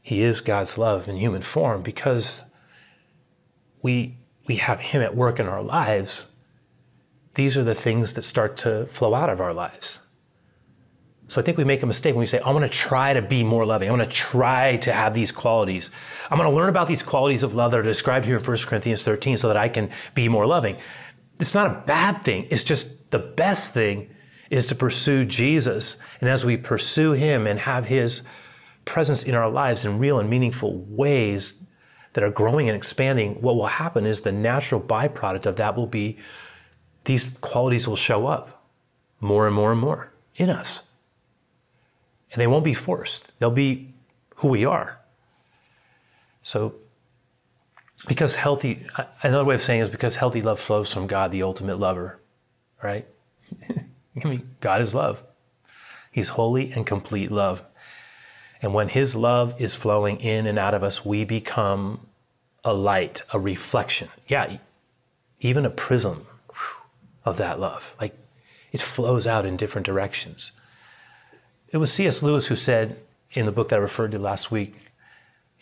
He 0.00 0.22
is 0.22 0.40
God's 0.40 0.78
love 0.78 1.08
in 1.08 1.16
human 1.16 1.42
form 1.42 1.82
because 1.82 2.42
we 3.82 4.18
we 4.46 4.56
have 4.56 4.80
Him 4.80 5.02
at 5.02 5.16
work 5.16 5.40
in 5.40 5.46
our 5.46 5.62
lives. 5.62 6.26
These 7.34 7.56
are 7.56 7.64
the 7.64 7.74
things 7.74 8.14
that 8.14 8.24
start 8.24 8.56
to 8.58 8.86
flow 8.86 9.14
out 9.14 9.30
of 9.30 9.40
our 9.40 9.54
lives. 9.54 10.00
So 11.32 11.40
I 11.40 11.44
think 11.44 11.56
we 11.56 11.64
make 11.64 11.82
a 11.82 11.86
mistake 11.86 12.14
when 12.14 12.20
we 12.20 12.26
say, 12.26 12.40
I'm 12.44 12.52
going 12.52 12.60
to 12.60 12.68
try 12.68 13.14
to 13.14 13.22
be 13.22 13.42
more 13.42 13.64
loving. 13.64 13.88
I'm 13.88 13.96
going 13.96 14.06
to 14.06 14.14
try 14.14 14.76
to 14.78 14.92
have 14.92 15.14
these 15.14 15.32
qualities. 15.32 15.90
I'm 16.30 16.36
going 16.36 16.50
to 16.50 16.54
learn 16.54 16.68
about 16.68 16.88
these 16.88 17.02
qualities 17.02 17.42
of 17.42 17.54
love 17.54 17.70
that 17.70 17.80
are 17.80 17.82
described 17.82 18.26
here 18.26 18.36
in 18.36 18.44
1 18.44 18.56
Corinthians 18.66 19.02
13 19.02 19.38
so 19.38 19.48
that 19.48 19.56
I 19.56 19.70
can 19.70 19.88
be 20.14 20.28
more 20.28 20.46
loving. 20.46 20.76
It's 21.40 21.54
not 21.54 21.68
a 21.68 21.82
bad 21.86 22.22
thing. 22.22 22.48
It's 22.50 22.64
just 22.64 23.10
the 23.12 23.18
best 23.18 23.72
thing 23.72 24.10
is 24.52 24.66
to 24.66 24.74
pursue 24.74 25.24
Jesus. 25.24 25.96
And 26.20 26.28
as 26.28 26.44
we 26.44 26.58
pursue 26.58 27.12
him 27.12 27.46
and 27.46 27.58
have 27.58 27.86
his 27.86 28.22
presence 28.84 29.22
in 29.22 29.34
our 29.34 29.48
lives 29.48 29.86
in 29.86 29.98
real 29.98 30.20
and 30.20 30.28
meaningful 30.28 30.84
ways 30.88 31.54
that 32.12 32.22
are 32.22 32.30
growing 32.30 32.68
and 32.68 32.76
expanding, 32.76 33.40
what 33.40 33.56
will 33.56 33.66
happen 33.66 34.04
is 34.04 34.20
the 34.20 34.30
natural 34.30 34.78
byproduct 34.78 35.46
of 35.46 35.56
that 35.56 35.74
will 35.74 35.86
be 35.86 36.18
these 37.04 37.30
qualities 37.40 37.88
will 37.88 37.96
show 37.96 38.26
up 38.26 38.62
more 39.20 39.46
and 39.46 39.56
more 39.56 39.72
and 39.72 39.80
more 39.80 40.12
in 40.36 40.50
us. 40.50 40.82
And 42.30 42.38
they 42.38 42.46
won't 42.46 42.64
be 42.64 42.74
forced, 42.74 43.32
they'll 43.38 43.50
be 43.50 43.94
who 44.36 44.48
we 44.48 44.66
are. 44.66 45.00
So, 46.42 46.74
because 48.06 48.34
healthy, 48.34 48.84
another 49.22 49.46
way 49.46 49.54
of 49.54 49.62
saying 49.62 49.80
is 49.80 49.88
because 49.88 50.14
healthy 50.14 50.42
love 50.42 50.60
flows 50.60 50.92
from 50.92 51.06
God, 51.06 51.32
the 51.32 51.42
ultimate 51.42 51.78
lover, 51.78 52.20
right? 52.82 53.06
I 54.16 54.28
mean, 54.28 54.56
God 54.60 54.80
is 54.80 54.94
love. 54.94 55.22
He's 56.10 56.28
holy 56.28 56.72
and 56.72 56.86
complete 56.86 57.30
love. 57.30 57.62
And 58.60 58.74
when 58.74 58.88
His 58.88 59.14
love 59.14 59.54
is 59.60 59.74
flowing 59.74 60.20
in 60.20 60.46
and 60.46 60.58
out 60.58 60.74
of 60.74 60.82
us, 60.82 61.04
we 61.04 61.24
become 61.24 62.06
a 62.64 62.74
light, 62.74 63.22
a 63.32 63.40
reflection. 63.40 64.08
Yeah, 64.28 64.58
even 65.40 65.64
a 65.64 65.70
prism 65.70 66.26
of 67.24 67.38
that 67.38 67.58
love. 67.58 67.94
Like 68.00 68.16
it 68.70 68.80
flows 68.80 69.26
out 69.26 69.46
in 69.46 69.56
different 69.56 69.86
directions. 69.86 70.52
It 71.70 71.78
was 71.78 71.92
C.S. 71.92 72.22
Lewis 72.22 72.46
who 72.46 72.56
said 72.56 72.98
in 73.32 73.46
the 73.46 73.52
book 73.52 73.70
that 73.70 73.76
I 73.76 73.82
referred 73.82 74.12
to 74.12 74.18
last 74.18 74.50
week, 74.50 74.74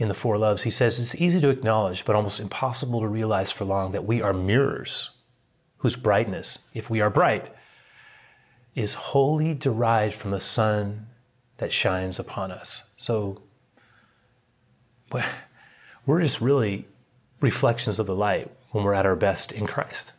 in 0.01 0.09
The 0.09 0.15
Four 0.15 0.39
Loves, 0.39 0.63
he 0.63 0.71
says, 0.71 0.99
It's 0.99 1.15
easy 1.15 1.43
to 1.43 1.51
acknowledge, 1.51 2.07
but 2.07 2.17
almost 2.17 2.41
impossible 2.41 3.01
to 3.01 3.07
realize 3.07 3.53
for 3.53 3.67
long 3.67 3.93
that 3.93 4.07
we 4.07 4.23
are 4.23 4.33
mirrors 4.33 5.11
whose 5.79 5.95
brightness, 5.95 6.59
if 6.73 6.89
we 6.89 7.03
are 7.03 7.11
bright, 7.11 7.53
is 8.75 8.95
wholly 8.95 9.55
derived 9.55 10.15
from 10.15 10.31
the 10.31 10.41
sun 10.41 11.07
that 11.57 11.73
shines 11.73 12.19
upon 12.19 12.53
us. 12.53 12.85
So 12.97 13.43
we're 16.07 16.23
just 16.23 16.41
really 16.41 16.87
reflections 17.41 17.99
of 17.99 18.07
the 18.07 18.15
light 18.15 18.51
when 18.71 18.85
we're 18.85 18.95
at 18.95 19.07
our 19.07 19.17
best 19.17 19.53
in 19.53 19.67
Christ. 19.67 20.13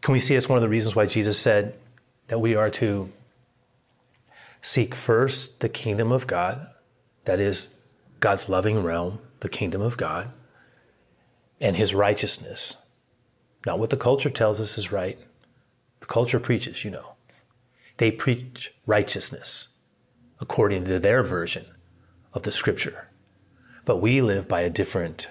Can 0.00 0.12
we 0.12 0.20
see 0.20 0.34
it's 0.34 0.48
one 0.48 0.58
of 0.58 0.62
the 0.62 0.68
reasons 0.68 0.94
why 0.94 1.06
Jesus 1.06 1.38
said 1.38 1.74
that 2.28 2.40
we 2.40 2.54
are 2.54 2.70
to 2.70 3.10
Seek 4.64 4.94
first 4.94 5.60
the 5.60 5.68
kingdom 5.68 6.10
of 6.10 6.26
God, 6.26 6.66
that 7.26 7.38
is 7.38 7.68
God's 8.20 8.48
loving 8.48 8.82
realm, 8.82 9.18
the 9.40 9.48
kingdom 9.50 9.82
of 9.82 9.98
God, 9.98 10.32
and 11.60 11.76
his 11.76 11.94
righteousness. 11.94 12.74
Not 13.66 13.78
what 13.78 13.90
the 13.90 13.98
culture 13.98 14.30
tells 14.30 14.62
us 14.62 14.78
is 14.78 14.90
right. 14.90 15.18
The 16.04 16.12
culture 16.12 16.38
preaches, 16.38 16.84
you 16.84 16.90
know. 16.90 17.14
They 17.96 18.10
preach 18.10 18.74
righteousness 18.84 19.68
according 20.38 20.84
to 20.84 20.98
their 20.98 21.22
version 21.22 21.64
of 22.34 22.42
the 22.42 22.50
scripture. 22.50 23.08
But 23.86 24.02
we 24.02 24.20
live 24.20 24.46
by 24.46 24.60
a 24.60 24.68
different 24.68 25.30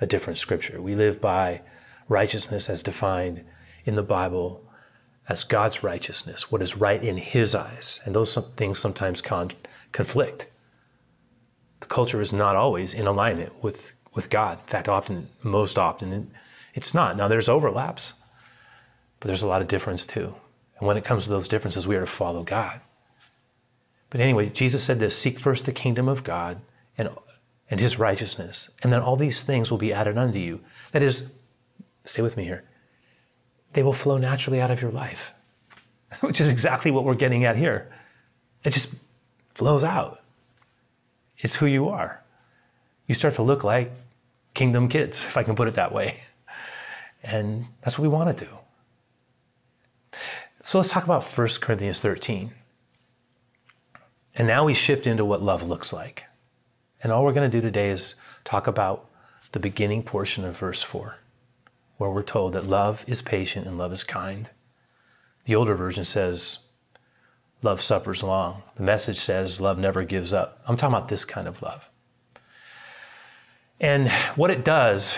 a 0.00 0.06
different 0.06 0.38
scripture. 0.38 0.80
We 0.80 0.94
live 0.94 1.20
by 1.20 1.60
righteousness 2.08 2.70
as 2.70 2.82
defined 2.82 3.44
in 3.84 3.96
the 3.96 4.02
Bible 4.02 4.66
as 5.28 5.44
God's 5.44 5.82
righteousness, 5.82 6.50
what 6.50 6.62
is 6.62 6.74
right 6.74 7.04
in 7.04 7.18
His 7.18 7.54
eyes. 7.54 8.00
And 8.06 8.14
those 8.14 8.34
things 8.56 8.78
sometimes 8.78 9.20
con- 9.20 9.50
conflict. 9.92 10.46
The 11.80 11.86
culture 11.86 12.22
is 12.22 12.32
not 12.32 12.56
always 12.56 12.94
in 12.94 13.06
alignment 13.06 13.62
with, 13.62 13.92
with 14.14 14.30
God. 14.30 14.58
In 14.60 14.68
fact, 14.68 14.88
often, 14.88 15.28
most 15.42 15.76
often, 15.76 16.30
it's 16.72 16.94
not. 16.94 17.14
Now, 17.14 17.28
there's 17.28 17.50
overlaps, 17.50 18.14
but 19.24 19.28
there's 19.28 19.40
a 19.40 19.46
lot 19.46 19.62
of 19.62 19.68
difference 19.68 20.04
too. 20.04 20.34
And 20.78 20.86
when 20.86 20.98
it 20.98 21.04
comes 21.04 21.24
to 21.24 21.30
those 21.30 21.48
differences, 21.48 21.86
we 21.86 21.96
are 21.96 22.00
to 22.00 22.06
follow 22.06 22.42
God. 22.42 22.82
But 24.10 24.20
anyway, 24.20 24.50
Jesus 24.50 24.82
said 24.82 24.98
this 24.98 25.16
seek 25.16 25.38
first 25.38 25.64
the 25.64 25.72
kingdom 25.72 26.08
of 26.08 26.24
God 26.24 26.60
and, 26.98 27.08
and 27.70 27.80
his 27.80 27.98
righteousness, 27.98 28.68
and 28.82 28.92
then 28.92 29.00
all 29.00 29.16
these 29.16 29.42
things 29.42 29.70
will 29.70 29.78
be 29.78 29.94
added 29.94 30.18
unto 30.18 30.38
you. 30.38 30.60
That 30.92 31.00
is, 31.00 31.24
stay 32.04 32.20
with 32.20 32.36
me 32.36 32.44
here 32.44 32.64
they 33.74 33.82
will 33.82 33.92
flow 33.92 34.16
naturally 34.16 34.60
out 34.60 34.70
of 34.70 34.80
your 34.80 34.90
life, 34.90 35.34
which 36.20 36.40
is 36.40 36.48
exactly 36.48 36.90
what 36.90 37.04
we're 37.04 37.14
getting 37.14 37.44
at 37.44 37.56
here. 37.56 37.92
It 38.64 38.70
just 38.70 38.88
flows 39.54 39.84
out. 39.84 40.20
It's 41.38 41.56
who 41.56 41.66
you 41.66 41.88
are. 41.88 42.22
You 43.06 43.14
start 43.14 43.34
to 43.34 43.42
look 43.42 43.62
like 43.62 43.92
kingdom 44.54 44.88
kids, 44.88 45.24
if 45.26 45.36
I 45.36 45.42
can 45.42 45.54
put 45.54 45.68
it 45.68 45.74
that 45.74 45.92
way. 45.92 46.20
And 47.22 47.66
that's 47.82 47.98
what 47.98 48.02
we 48.02 48.08
want 48.08 48.36
to 48.36 48.44
do. 48.44 48.50
So 50.74 50.80
let's 50.80 50.90
talk 50.90 51.04
about 51.04 51.22
1 51.22 51.48
Corinthians 51.60 52.00
13. 52.00 52.50
And 54.34 54.48
now 54.48 54.64
we 54.64 54.74
shift 54.74 55.06
into 55.06 55.24
what 55.24 55.40
love 55.40 55.62
looks 55.62 55.92
like. 55.92 56.24
And 57.00 57.12
all 57.12 57.22
we're 57.24 57.32
going 57.32 57.48
to 57.48 57.56
do 57.56 57.64
today 57.64 57.90
is 57.90 58.16
talk 58.42 58.66
about 58.66 59.08
the 59.52 59.60
beginning 59.60 60.02
portion 60.02 60.44
of 60.44 60.58
verse 60.58 60.82
4 60.82 61.14
where 61.98 62.10
we're 62.10 62.24
told 62.24 62.54
that 62.54 62.66
love 62.66 63.04
is 63.06 63.22
patient 63.22 63.68
and 63.68 63.78
love 63.78 63.92
is 63.92 64.02
kind. 64.02 64.50
The 65.44 65.54
older 65.54 65.76
version 65.76 66.04
says, 66.04 66.58
love 67.62 67.80
suffers 67.80 68.24
long. 68.24 68.64
The 68.74 68.82
message 68.82 69.20
says, 69.20 69.60
love 69.60 69.78
never 69.78 70.02
gives 70.02 70.32
up. 70.32 70.60
I'm 70.66 70.76
talking 70.76 70.96
about 70.96 71.06
this 71.06 71.24
kind 71.24 71.46
of 71.46 71.62
love. 71.62 71.88
And 73.78 74.10
what 74.34 74.50
it 74.50 74.64
does, 74.64 75.16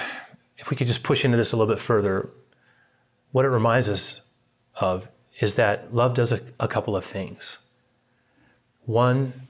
if 0.58 0.68
we 0.68 0.76
could 0.76 0.86
just 0.86 1.02
push 1.02 1.24
into 1.24 1.38
this 1.38 1.52
a 1.52 1.56
little 1.56 1.74
bit 1.74 1.80
further, 1.80 2.28
what 3.32 3.46
it 3.46 3.48
reminds 3.48 3.88
us 3.88 4.20
of 4.74 5.08
is 5.38 5.54
that 5.56 5.94
love 5.94 6.14
does 6.14 6.32
a, 6.32 6.40
a 6.58 6.68
couple 6.68 6.96
of 6.96 7.04
things. 7.04 7.58
One, 8.84 9.48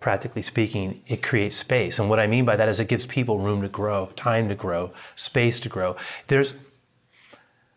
practically 0.00 0.42
speaking, 0.42 1.02
it 1.06 1.22
creates 1.22 1.56
space. 1.56 1.98
And 1.98 2.08
what 2.08 2.18
I 2.18 2.26
mean 2.26 2.44
by 2.44 2.56
that 2.56 2.68
is 2.68 2.80
it 2.80 2.88
gives 2.88 3.06
people 3.06 3.38
room 3.38 3.62
to 3.62 3.68
grow, 3.68 4.06
time 4.16 4.48
to 4.48 4.54
grow, 4.54 4.92
space 5.14 5.60
to 5.60 5.68
grow. 5.68 5.96
There's 6.26 6.54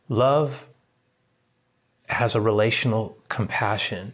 love 0.09 0.67
has 2.07 2.35
a 2.35 2.41
relational 2.41 3.17
compassion 3.29 4.13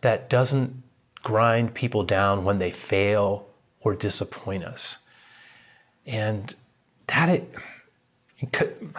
that 0.00 0.28
doesn't 0.30 0.82
grind 1.22 1.74
people 1.74 2.02
down 2.04 2.44
when 2.44 2.58
they 2.58 2.70
fail 2.70 3.48
or 3.80 3.94
disappoint 3.94 4.64
us. 4.64 4.98
And 6.06 6.54
that 7.08 7.28
it, 7.28 7.54
it 8.38 8.52
could, 8.52 8.94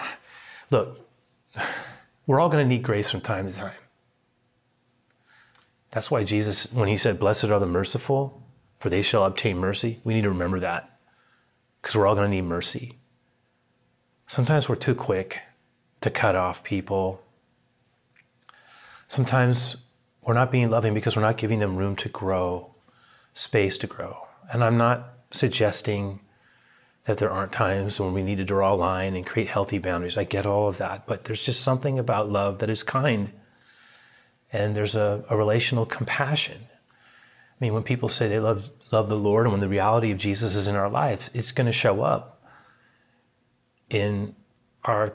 look, 0.70 1.00
we're 2.28 2.40
all 2.40 2.50
going 2.50 2.64
to 2.64 2.70
need 2.70 2.84
grace 2.84 3.10
from 3.10 3.22
time 3.22 3.52
to 3.52 3.58
time. 3.58 3.72
That's 5.92 6.12
why 6.12 6.26
Jesus, 6.26 6.72
when 6.72 6.90
he 6.90 6.98
said, 6.98 7.20
Blessed 7.20 7.46
are 7.46 7.60
the 7.60 7.66
merciful, 7.66 8.44
for 8.78 8.90
they 8.90 9.02
shall 9.02 9.24
obtain 9.24 9.58
mercy, 9.58 10.00
we 10.04 10.14
need 10.14 10.24
to 10.24 10.30
remember 10.30 10.60
that 10.60 11.00
because 11.82 11.96
we're 11.96 12.06
all 12.06 12.16
going 12.16 12.30
to 12.30 12.36
need 12.36 12.44
mercy. 12.44 12.98
Sometimes 14.28 14.68
we're 14.68 14.76
too 14.76 14.94
quick 14.94 15.40
to 16.02 16.10
cut 16.10 16.36
off 16.36 16.64
people. 16.64 17.22
Sometimes 19.08 19.78
we're 20.22 20.34
not 20.34 20.52
being 20.52 20.70
loving 20.70 20.94
because 20.94 21.16
we're 21.16 21.22
not 21.22 21.38
giving 21.38 21.60
them 21.60 21.78
room 21.78 21.96
to 21.96 22.10
grow, 22.10 22.76
space 23.34 23.78
to 23.80 23.88
grow. 23.88 24.28
And 24.52 24.64
I'm 24.64 24.78
not 24.78 25.14
suggesting 25.32 26.20
that 27.08 27.18
there 27.18 27.32
aren't 27.32 27.54
times 27.54 28.02
when 28.02 28.14
we 28.14 28.22
need 28.22 28.38
to 28.38 28.44
draw 28.44 28.74
a 28.74 28.76
line 28.76 29.16
and 29.16 29.26
create 29.26 29.48
healthy 29.48 29.78
boundaries. 29.78 30.18
I 30.18 30.26
get 30.26 30.46
all 30.46 30.68
of 30.68 30.78
that. 30.78 31.08
But 31.08 31.24
there's 31.24 31.42
just 31.42 31.62
something 31.62 31.98
about 31.98 32.30
love 32.30 32.60
that 32.60 32.70
is 32.70 32.84
kind. 32.84 33.32
And 34.52 34.76
there's 34.76 34.96
a, 34.96 35.24
a 35.30 35.38
relational 35.38 35.86
compassion. 35.86 36.68
I 36.70 37.56
mean, 37.62 37.74
when 37.74 37.84
people 37.84 38.10
say 38.10 38.28
they 38.28 38.42
love, 38.42 38.70
love 38.92 39.08
the 39.08 39.18
Lord 39.18 39.46
and 39.46 39.54
when 39.54 39.62
the 39.62 39.70
reality 39.70 40.12
of 40.12 40.18
Jesus 40.18 40.54
is 40.54 40.68
in 40.68 40.76
our 40.76 40.90
life, 40.90 41.30
it's 41.34 41.54
going 41.54 41.66
to 41.66 41.72
show 41.72 42.02
up 42.02 42.46
in 43.90 44.36
our 44.84 45.14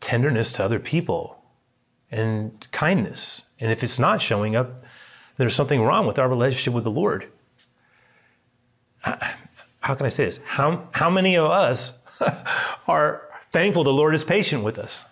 tenderness 0.00 0.50
to 0.52 0.64
other 0.64 0.78
people 0.78 1.44
and 2.10 2.66
kindness. 2.72 3.42
And 3.60 3.70
if 3.70 3.84
it's 3.84 3.98
not 3.98 4.22
showing 4.22 4.56
up, 4.56 4.82
there's 5.36 5.54
something 5.54 5.82
wrong 5.82 6.06
with 6.06 6.18
our 6.18 6.28
relationship 6.28 6.72
with 6.72 6.84
the 6.84 6.90
Lord. 6.90 7.28
How 9.88 9.94
can 9.94 10.04
I 10.04 10.10
say 10.10 10.26
this? 10.26 10.38
How, 10.44 10.86
how 10.90 11.08
many 11.08 11.38
of 11.38 11.50
us 11.50 11.94
are 12.86 13.22
thankful 13.52 13.84
the 13.84 13.90
Lord 13.90 14.14
is 14.14 14.22
patient 14.22 14.62
with 14.62 14.78
us? 14.78 15.02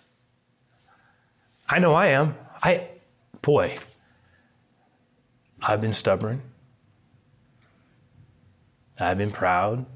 I 1.67 1.79
know 1.79 1.95
I 1.95 2.09
am. 2.09 2.35
I, 2.61 2.87
boy, 3.41 3.79
I've 5.63 5.81
been 5.81 5.93
stubborn. 5.93 6.43
I've 8.99 9.17
been 9.17 9.31
proud. 9.31 9.87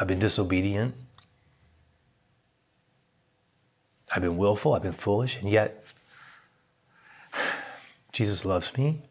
I've 0.00 0.06
been 0.06 0.20
disobedient. 0.20 0.94
I've 4.14 4.22
been 4.22 4.36
willful. 4.36 4.74
I've 4.74 4.82
been 4.82 4.92
foolish. 4.92 5.36
And 5.36 5.50
yet, 5.50 5.84
Jesus 8.12 8.44
loves 8.44 8.78
me 8.78 9.02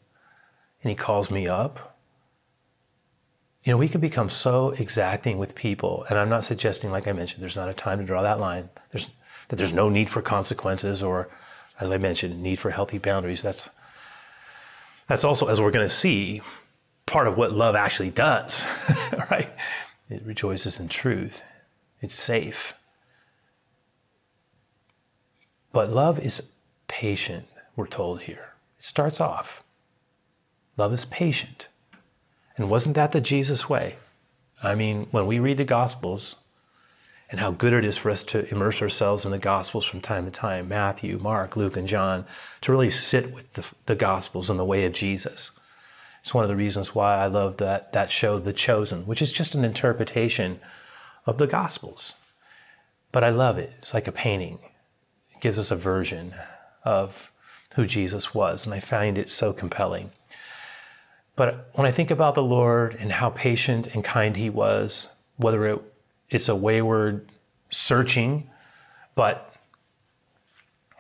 and 0.82 0.90
He 0.90 0.96
calls 0.96 1.30
me 1.30 1.46
up. 1.46 1.98
You 3.70 3.76
know, 3.76 3.78
we 3.78 3.88
can 3.88 4.02
become 4.02 4.32
so 4.32 4.72
exacting 4.72 5.38
with 5.38 5.54
people. 5.54 6.04
And 6.10 6.18
I'm 6.18 6.28
not 6.28 6.44
suggesting, 6.44 6.90
like 6.90 7.08
I 7.08 7.12
mentioned, 7.12 7.44
there's 7.44 7.56
not 7.56 7.70
a 7.70 7.74
time 7.76 8.00
to 8.00 8.04
draw 8.04 8.24
that 8.24 8.40
line. 8.40 8.68
There's, 8.90 9.12
that 9.50 9.58
there's 9.58 9.74
no 9.74 9.90
need 9.90 10.10
for 10.10 10.24
consequences 10.24 11.04
or, 11.04 11.30
as 11.80 11.92
I 11.92 12.00
mentioned, 12.00 12.42
need 12.42 12.58
for 12.58 12.72
healthy 12.72 12.98
boundaries. 12.98 13.44
That's, 13.44 13.70
that's 15.06 15.24
also, 15.24 15.46
as 15.50 15.62
we're 15.62 15.70
going 15.70 15.88
to 15.88 15.96
see, 15.96 16.42
part 17.06 17.28
of 17.28 17.38
what 17.38 17.54
love 17.54 17.76
actually 17.76 18.10
does, 18.10 18.64
right? 19.30 19.54
It 20.10 20.24
rejoices 20.26 20.80
in 20.80 20.90
truth. 20.90 21.44
It's 22.02 22.16
safe. 22.16 22.74
But 25.72 25.92
love 25.92 26.18
is 26.18 26.42
patient, 26.88 27.46
we're 27.76 27.86
told 27.86 28.22
here. 28.22 28.54
It 28.80 28.84
starts 28.84 29.22
off. 29.22 29.64
Love 30.76 30.92
is 30.92 31.06
patient. 31.06 31.68
And 32.60 32.70
wasn't 32.70 32.96
that 32.96 33.14
the 33.14 33.22
Jesus 33.22 33.70
way? 33.70 33.96
I 34.62 34.76
mean, 34.76 35.08
when 35.12 35.26
we 35.26 35.40
read 35.40 35.56
the 35.56 35.64
Gospels 35.64 36.36
and 37.32 37.40
how 37.40 37.52
good 37.52 37.72
it 37.72 37.86
is 37.86 37.96
for 37.96 38.12
us 38.12 38.22
to 38.26 38.52
immerse 38.52 38.82
ourselves 38.82 39.24
in 39.24 39.32
the 39.32 39.38
Gospels 39.38 39.86
from 39.86 40.02
time 40.02 40.26
to 40.26 40.32
time 40.32 40.68
Matthew, 40.68 41.18
Mark, 41.20 41.56
Luke, 41.56 41.78
and 41.78 41.88
John 41.88 42.26
to 42.60 42.74
really 42.74 42.90
sit 42.90 43.34
with 43.34 43.54
the, 43.54 43.66
the 43.86 43.96
Gospels 43.96 44.50
and 44.50 44.60
the 44.60 44.66
way 44.66 44.84
of 44.84 44.92
Jesus. 44.92 45.52
It's 46.20 46.34
one 46.34 46.44
of 46.44 46.50
the 46.50 46.56
reasons 46.58 46.94
why 46.94 47.16
I 47.16 47.28
love 47.28 47.56
that, 47.58 47.94
that 47.94 48.12
show, 48.12 48.40
The 48.40 48.52
Chosen, 48.52 49.06
which 49.06 49.22
is 49.22 49.32
just 49.32 49.56
an 49.56 49.64
interpretation 49.64 50.60
of 51.26 51.38
the 51.38 51.48
Gospels. 51.48 52.12
But 53.14 53.24
I 53.24 53.30
love 53.30 53.58
it. 53.58 53.72
It's 53.78 53.94
like 53.94 54.10
a 54.10 54.12
painting, 54.12 54.60
it 55.34 55.40
gives 55.40 55.58
us 55.58 55.72
a 55.72 55.78
version 55.78 56.34
of 56.84 57.32
who 57.76 57.86
Jesus 57.86 58.36
was, 58.36 58.66
and 58.66 58.76
I 58.76 58.82
find 58.82 59.18
it 59.18 59.30
so 59.30 59.54
compelling. 59.54 60.12
But 61.40 61.70
when 61.76 61.88
I 61.88 61.92
think 61.92 62.12
about 62.12 62.36
the 62.36 62.44
Lord 62.44 62.98
and 63.00 63.14
how 63.14 63.30
patient 63.30 63.88
and 63.96 64.04
kind 64.04 64.36
He 64.36 64.50
was, 64.50 65.08
whether 65.38 65.66
it, 65.68 65.82
it's 66.30 66.50
a 66.50 66.56
wayward 66.56 67.32
searching, 67.70 68.50
but 69.16 69.54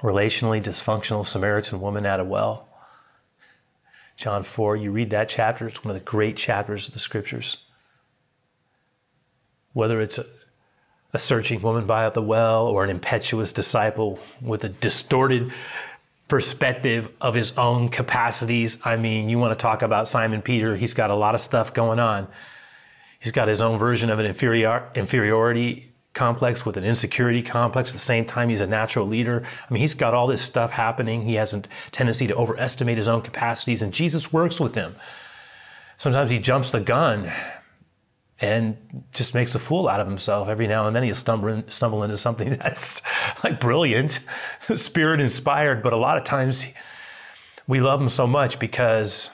relationally 0.01 0.63
dysfunctional 0.63 1.25
Samaritan 1.25 1.81
woman 1.81 2.05
at 2.05 2.21
a 2.21 2.23
well, 2.23 2.69
John 4.15 4.43
4, 4.43 4.77
you 4.77 4.93
read 4.93 5.09
that 5.09 5.27
chapter, 5.27 5.67
it's 5.67 5.83
one 5.83 5.93
of 5.93 6.01
the 6.01 6.09
great 6.09 6.37
chapters 6.37 6.87
of 6.87 6.93
the 6.93 7.01
scriptures. 7.01 7.57
Whether 9.73 9.99
it's 9.99 10.19
a, 10.19 10.25
a 11.11 11.17
searching 11.17 11.61
woman 11.61 11.85
by 11.85 12.09
the 12.11 12.21
well 12.21 12.65
or 12.65 12.85
an 12.85 12.89
impetuous 12.89 13.51
disciple 13.51 14.19
with 14.39 14.63
a 14.63 14.69
distorted 14.69 15.51
perspective 16.29 17.09
of 17.19 17.33
his 17.33 17.51
own 17.57 17.89
capacities. 17.89 18.77
I 18.85 18.95
mean, 18.95 19.27
you 19.27 19.37
want 19.37 19.57
to 19.57 19.61
talk 19.61 19.81
about 19.81 20.07
Simon 20.07 20.41
Peter, 20.41 20.77
he's 20.77 20.93
got 20.93 21.09
a 21.09 21.15
lot 21.15 21.35
of 21.35 21.41
stuff 21.41 21.73
going 21.73 21.99
on. 21.99 22.29
He's 23.19 23.33
got 23.33 23.49
his 23.49 23.61
own 23.61 23.77
version 23.77 24.09
of 24.09 24.19
an 24.19 24.25
inferior, 24.25 24.89
inferiority 24.95 25.91
complex 26.13 26.65
with 26.65 26.77
an 26.77 26.83
insecurity 26.83 27.41
complex. 27.41 27.89
At 27.89 27.93
the 27.93 27.99
same 27.99 28.25
time, 28.25 28.49
he's 28.49 28.61
a 28.61 28.67
natural 28.67 29.05
leader. 29.05 29.43
I 29.69 29.73
mean, 29.73 29.81
he's 29.81 29.93
got 29.93 30.13
all 30.13 30.27
this 30.27 30.41
stuff 30.41 30.71
happening. 30.71 31.23
He 31.23 31.35
has 31.35 31.53
a 31.53 31.61
tendency 31.91 32.27
to 32.27 32.35
overestimate 32.35 32.97
his 32.97 33.07
own 33.07 33.21
capacities, 33.21 33.81
and 33.81 33.93
Jesus 33.93 34.31
works 34.31 34.59
with 34.59 34.75
him. 34.75 34.95
Sometimes 35.97 36.31
he 36.31 36.39
jumps 36.39 36.71
the 36.71 36.79
gun 36.79 37.29
and 38.41 38.77
just 39.13 39.33
makes 39.33 39.53
a 39.55 39.59
fool 39.59 39.89
out 39.89 39.99
of 39.99 40.07
himself. 40.07 40.47
Every 40.47 40.67
now 40.67 40.87
and 40.87 40.95
then 40.95 41.03
he'll 41.03 41.15
stumble, 41.15 41.63
stumble 41.67 42.03
into 42.03 42.17
something 42.17 42.49
that's 42.61 43.01
like 43.43 43.59
brilliant, 43.59 44.19
spirit 44.75 45.19
inspired, 45.19 45.83
but 45.83 45.93
a 45.93 45.97
lot 45.97 46.17
of 46.17 46.23
times 46.23 46.65
we 47.67 47.81
love 47.81 48.01
him 48.01 48.09
so 48.09 48.25
much 48.25 48.59
because 48.59 49.29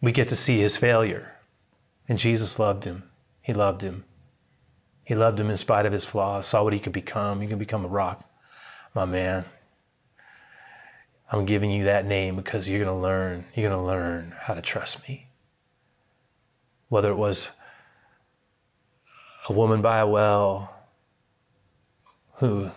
we 0.00 0.12
get 0.12 0.28
to 0.28 0.36
see 0.36 0.58
his 0.58 0.76
failure. 0.76 1.32
And 2.08 2.18
Jesus 2.18 2.58
loved 2.58 2.84
him. 2.84 3.02
He 3.42 3.52
loved 3.52 3.82
him. 3.82 4.04
He 5.04 5.14
loved 5.14 5.38
him 5.38 5.50
in 5.50 5.56
spite 5.56 5.86
of 5.86 5.92
his 5.92 6.04
flaws, 6.04 6.46
saw 6.46 6.64
what 6.64 6.72
he 6.72 6.80
could 6.80 6.92
become. 6.92 7.40
He 7.40 7.46
could 7.46 7.58
become 7.58 7.84
a 7.84 7.88
rock. 7.88 8.28
My 8.94 9.04
man, 9.04 9.44
I'm 11.30 11.44
giving 11.44 11.70
you 11.70 11.84
that 11.84 12.06
name 12.06 12.36
because 12.36 12.68
you're 12.68 12.82
going 12.82 12.96
to 12.96 13.02
learn, 13.02 13.44
you're 13.54 13.68
going 13.68 13.80
to 13.80 13.86
learn 13.86 14.34
how 14.36 14.54
to 14.54 14.62
trust 14.62 15.06
me. 15.08 15.28
Whether 16.88 17.10
it 17.10 17.16
was 17.16 17.50
a 19.48 19.52
woman 19.52 19.80
by 19.80 19.98
a 19.98 20.06
well 20.06 20.74
who 22.34 22.70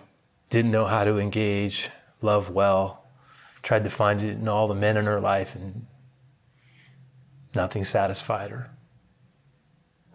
didn't 0.49 0.71
know 0.71 0.86
how 0.86 1.03
to 1.03 1.17
engage, 1.17 1.89
love 2.21 2.49
well, 2.49 3.05
tried 3.62 3.84
to 3.84 3.89
find 3.89 4.21
it 4.21 4.32
in 4.34 4.47
all 4.47 4.67
the 4.67 4.75
men 4.75 4.97
in 4.97 5.05
her 5.05 5.19
life 5.19 5.55
and 5.55 5.86
nothing 7.53 7.84
satisfied 7.84 8.51
her. 8.51 8.69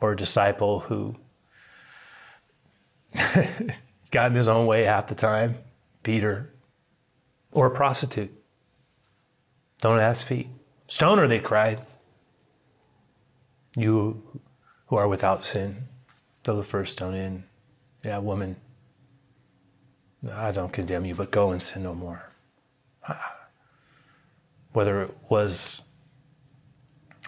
Or 0.01 0.13
a 0.13 0.17
disciple 0.17 0.81
who 0.81 1.17
got 4.11 4.31
in 4.31 4.35
his 4.35 4.49
own 4.49 4.67
way 4.67 4.85
half 4.85 5.07
the 5.07 5.15
time, 5.15 5.57
Peter, 6.03 6.53
or 7.53 7.67
a 7.67 7.71
prostitute. 7.71 8.33
Don't 9.81 10.01
ask 10.01 10.27
feet. 10.27 10.49
Stone 10.87 11.19
her, 11.19 11.29
they 11.29 11.39
cried. 11.39 11.81
You 13.77 14.41
who 14.87 14.97
are 14.97 15.09
without 15.09 15.43
sin, 15.43 15.89
throw 16.45 16.57
the 16.57 16.63
first 16.63 16.93
stone 16.93 17.15
in. 17.15 17.45
Yeah, 18.05 18.19
woman, 18.19 18.57
I 20.33 20.53
don't 20.53 20.73
condemn 20.73 21.05
you, 21.05 21.15
but 21.15 21.31
go 21.31 21.51
and 21.51 21.61
sin 21.61 21.83
no 21.83 21.95
more. 21.95 22.23
Ah. 23.09 23.37
Whether 24.73 25.03
it 25.03 25.17
was, 25.29 25.83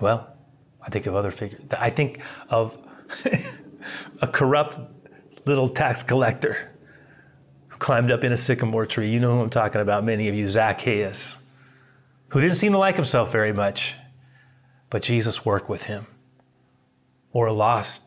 well, 0.00 0.36
I 0.82 0.90
think 0.90 1.06
of 1.06 1.14
other 1.14 1.30
figures. 1.30 1.60
I 1.76 1.90
think 1.90 2.20
of 2.48 2.76
a 4.20 4.28
corrupt 4.28 4.78
little 5.46 5.68
tax 5.68 6.02
collector 6.02 6.72
who 7.68 7.78
climbed 7.78 8.10
up 8.10 8.24
in 8.24 8.32
a 8.32 8.36
sycamore 8.36 8.86
tree. 8.86 9.10
You 9.10 9.20
know 9.20 9.34
who 9.34 9.42
I'm 9.42 9.50
talking 9.50 9.80
about, 9.80 10.04
many 10.04 10.28
of 10.28 10.34
you, 10.34 10.48
Zacchaeus, 10.48 11.36
who 12.28 12.40
didn't 12.40 12.56
seem 12.56 12.72
to 12.72 12.78
like 12.78 12.96
himself 12.96 13.30
very 13.32 13.52
much, 13.52 13.94
but 14.90 15.02
Jesus 15.02 15.44
worked 15.44 15.68
with 15.68 15.84
him. 15.84 16.06
Or 17.32 17.46
a 17.46 17.52
lost, 17.52 18.02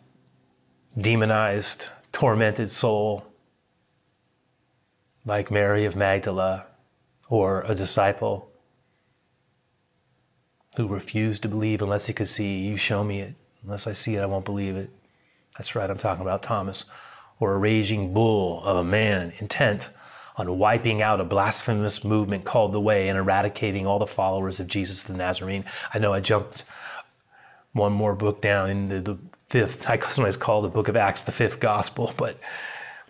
demonized, 0.98 1.88
tormented 2.12 2.72
soul 2.72 3.26
like 5.26 5.52
Mary 5.52 5.86
of 5.86 5.96
Magdala, 5.96 6.66
or 7.30 7.62
a 7.68 7.76
disciple 7.76 8.50
who 10.76 10.88
refused 10.88 11.42
to 11.44 11.48
believe 11.48 11.82
unless 11.82 12.08
he 12.08 12.14
could 12.14 12.28
see. 12.28 12.60
You 12.60 12.78
show 12.78 13.04
me 13.04 13.22
it. 13.22 13.36
Unless 13.64 13.86
I 13.86 13.92
see 13.92 14.16
it, 14.16 14.22
I 14.22 14.26
won't 14.26 14.46
believe 14.46 14.76
it. 14.76 14.90
That's 15.58 15.76
right, 15.76 15.90
I'm 15.90 15.98
talking 15.98 16.22
about 16.22 16.42
Thomas 16.42 16.86
or 17.40 17.54
a 17.54 17.58
raging 17.58 18.14
bull 18.14 18.64
of 18.64 18.78
a 18.78 18.84
man 18.84 19.34
intent 19.40 19.90
on 20.38 20.58
wiping 20.58 21.02
out 21.02 21.20
a 21.20 21.26
blasphemous 21.26 22.04
movement 22.04 22.46
called 22.46 22.72
the 22.72 22.80
Way 22.80 23.10
and 23.10 23.18
eradicating 23.18 23.86
all 23.86 24.00
the 24.00 24.08
followers 24.08 24.60
of 24.60 24.68
Jesus 24.68 25.04
the 25.04 25.14
Nazarene. 25.14 25.66
I 25.94 26.00
know 26.00 26.14
I 26.14 26.22
jumped 26.22 26.64
one 27.74 27.92
more 27.92 28.16
book 28.16 28.42
down 28.42 28.70
into 28.70 29.02
the 29.02 29.18
fifth, 29.50 29.90
I 29.90 30.00
sometimes 30.00 30.38
call 30.38 30.62
the 30.62 30.70
book 30.70 30.88
of 30.88 30.96
Acts 30.96 31.24
the 31.24 31.32
fifth 31.32 31.60
gospel, 31.60 32.14
but 32.18 32.40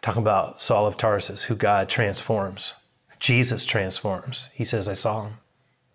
talking 0.01 0.21
about 0.21 0.61
Saul 0.61 0.87
of 0.87 0.97
Tarsus, 0.97 1.43
who 1.43 1.55
God 1.55 1.89
transforms. 1.89 2.73
Jesus 3.19 3.65
transforms. 3.65 4.49
He 4.53 4.63
says, 4.63 4.87
I 4.87 4.93
saw 4.93 5.25
him. 5.25 5.33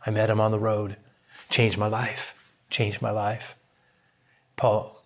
I 0.07 0.11
met 0.11 0.29
him 0.29 0.41
on 0.41 0.51
the 0.51 0.59
road, 0.59 0.97
changed 1.49 1.79
my 1.79 1.87
life, 1.87 2.35
changed 2.69 3.01
my 3.01 3.11
life. 3.11 3.57
Paul, 4.57 5.03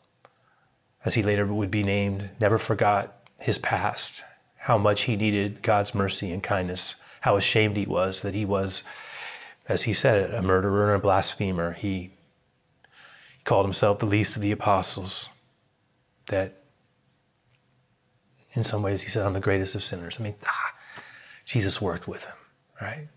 as 1.04 1.14
he 1.14 1.22
later 1.22 1.46
would 1.46 1.70
be 1.70 1.84
named, 1.84 2.30
never 2.40 2.58
forgot 2.58 3.14
his 3.38 3.58
past, 3.58 4.24
how 4.56 4.76
much 4.76 5.02
he 5.02 5.16
needed 5.16 5.62
God's 5.62 5.94
mercy 5.94 6.32
and 6.32 6.42
kindness, 6.42 6.96
how 7.20 7.36
ashamed 7.36 7.76
he 7.76 7.86
was 7.86 8.22
that 8.22 8.34
he 8.34 8.44
was, 8.44 8.82
as 9.68 9.84
he 9.84 9.92
said, 9.92 10.34
a 10.34 10.42
murderer 10.42 10.92
and 10.92 11.00
a 11.00 11.02
blasphemer. 11.02 11.72
He 11.72 12.10
called 13.48 13.64
himself 13.64 13.98
the 13.98 14.06
least 14.06 14.36
of 14.36 14.42
the 14.42 14.52
apostles, 14.52 15.30
that 16.26 16.64
in 18.52 18.62
some 18.62 18.82
ways 18.82 19.00
he 19.00 19.08
said, 19.08 19.24
I'm 19.24 19.32
the 19.32 19.40
greatest 19.40 19.74
of 19.74 19.82
sinners. 19.82 20.18
I 20.20 20.22
mean, 20.22 20.34
ah, 20.46 20.74
Jesus 21.46 21.80
worked 21.80 22.06
with 22.06 22.24
him, 22.26 22.34
right? 22.82 23.08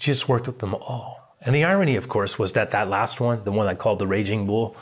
Jesus 0.00 0.26
worked 0.26 0.48
with 0.48 0.58
them 0.58 0.74
all. 0.74 1.36
And 1.40 1.54
the 1.54 1.62
irony, 1.62 1.94
of 1.94 2.08
course, 2.08 2.36
was 2.36 2.54
that 2.54 2.70
that 2.70 2.90
last 2.90 3.20
one, 3.20 3.44
the 3.44 3.52
one 3.52 3.68
I 3.68 3.76
called 3.76 4.00
the 4.00 4.08
raging 4.08 4.44
bull, 4.44 4.76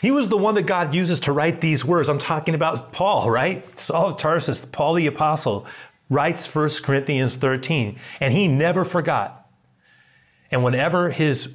he 0.00 0.12
was 0.12 0.28
the 0.28 0.38
one 0.38 0.54
that 0.54 0.66
God 0.66 0.94
uses 0.94 1.18
to 1.20 1.32
write 1.32 1.60
these 1.60 1.84
words. 1.84 2.08
I'm 2.08 2.20
talking 2.20 2.54
about 2.54 2.92
Paul, 2.92 3.28
right? 3.28 3.78
Saul 3.78 4.10
of 4.10 4.18
Tarsus, 4.18 4.64
Paul 4.66 4.94
the 4.94 5.08
apostle, 5.08 5.66
writes 6.08 6.46
1 6.54 6.68
Corinthians 6.84 7.34
13, 7.34 7.98
and 8.20 8.32
he 8.32 8.46
never 8.46 8.84
forgot. 8.84 9.50
And 10.52 10.62
whenever 10.62 11.10
his 11.10 11.48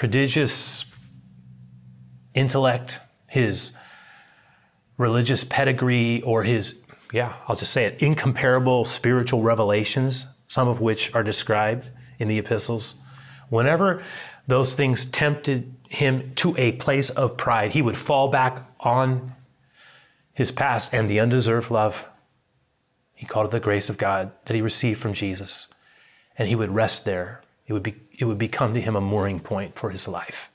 prodigious 0.00 0.86
intellect, 2.32 3.00
his 3.26 3.72
religious 4.96 5.44
pedigree, 5.44 6.22
or 6.22 6.42
his, 6.42 6.80
yeah, 7.12 7.34
I'll 7.46 7.54
just 7.54 7.70
say 7.70 7.84
it, 7.84 8.00
incomparable 8.00 8.86
spiritual 8.86 9.42
revelations, 9.42 10.26
some 10.46 10.68
of 10.68 10.80
which 10.80 11.14
are 11.14 11.22
described 11.22 11.90
in 12.18 12.28
the 12.28 12.38
epistles, 12.38 12.94
whenever 13.50 14.02
those 14.46 14.72
things 14.72 15.04
tempted 15.04 15.76
him 15.90 16.32
to 16.36 16.56
a 16.56 16.72
place 16.72 17.10
of 17.10 17.36
pride, 17.36 17.72
he 17.72 17.82
would 17.82 17.98
fall 17.98 18.28
back 18.28 18.66
on 18.80 19.34
his 20.32 20.50
past 20.50 20.94
and 20.94 21.10
the 21.10 21.20
undeserved 21.20 21.70
love. 21.70 22.08
He 23.12 23.26
called 23.26 23.48
it 23.48 23.50
the 23.50 23.60
grace 23.60 23.90
of 23.90 23.98
God 23.98 24.32
that 24.46 24.54
he 24.54 24.62
received 24.62 24.98
from 24.98 25.12
Jesus. 25.12 25.66
And 26.38 26.48
he 26.48 26.54
would 26.54 26.70
rest 26.70 27.04
there. 27.04 27.42
It 27.66 27.74
would, 27.74 27.82
be, 27.82 27.96
it 28.20 28.26
would 28.26 28.38
become 28.38 28.74
to 28.74 28.80
him 28.80 28.94
a 28.94 29.00
mooring 29.00 29.40
point 29.40 29.74
for 29.74 29.90
his 29.90 30.06
life. 30.06 30.50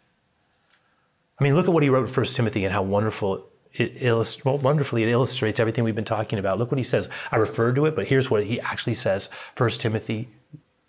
I 1.40 1.44
mean, 1.44 1.56
look 1.56 1.68
at 1.68 1.74
what 1.74 1.84
he 1.84 1.90
wrote 1.90 2.08
in 2.08 2.14
1 2.14 2.26
Timothy 2.28 2.64
and 2.64 2.72
how 2.72 2.84
wonderful 2.84 3.50
it 3.74 4.02
illust- 4.02 4.46
well, 4.46 4.58
wonderfully 4.58 5.04
it 5.04 5.10
illustrates 5.10 5.60
everything 5.60 5.84
we've 5.84 5.96
been 5.96 6.06
talking 6.06 6.40
about. 6.40 6.60
Look 6.60 6.72
what 6.72 6.78
he 6.78 6.84
says. 6.84 7.10
I 7.32 7.38
referred 7.38 7.76
to 7.76 7.86
it, 7.88 7.96
but 7.96 8.08
here's 8.08 8.30
what 8.30 8.46
he 8.46 8.62
actually 8.62 8.94
says. 8.94 9.30
1 9.58 9.70
Timothy 9.72 10.30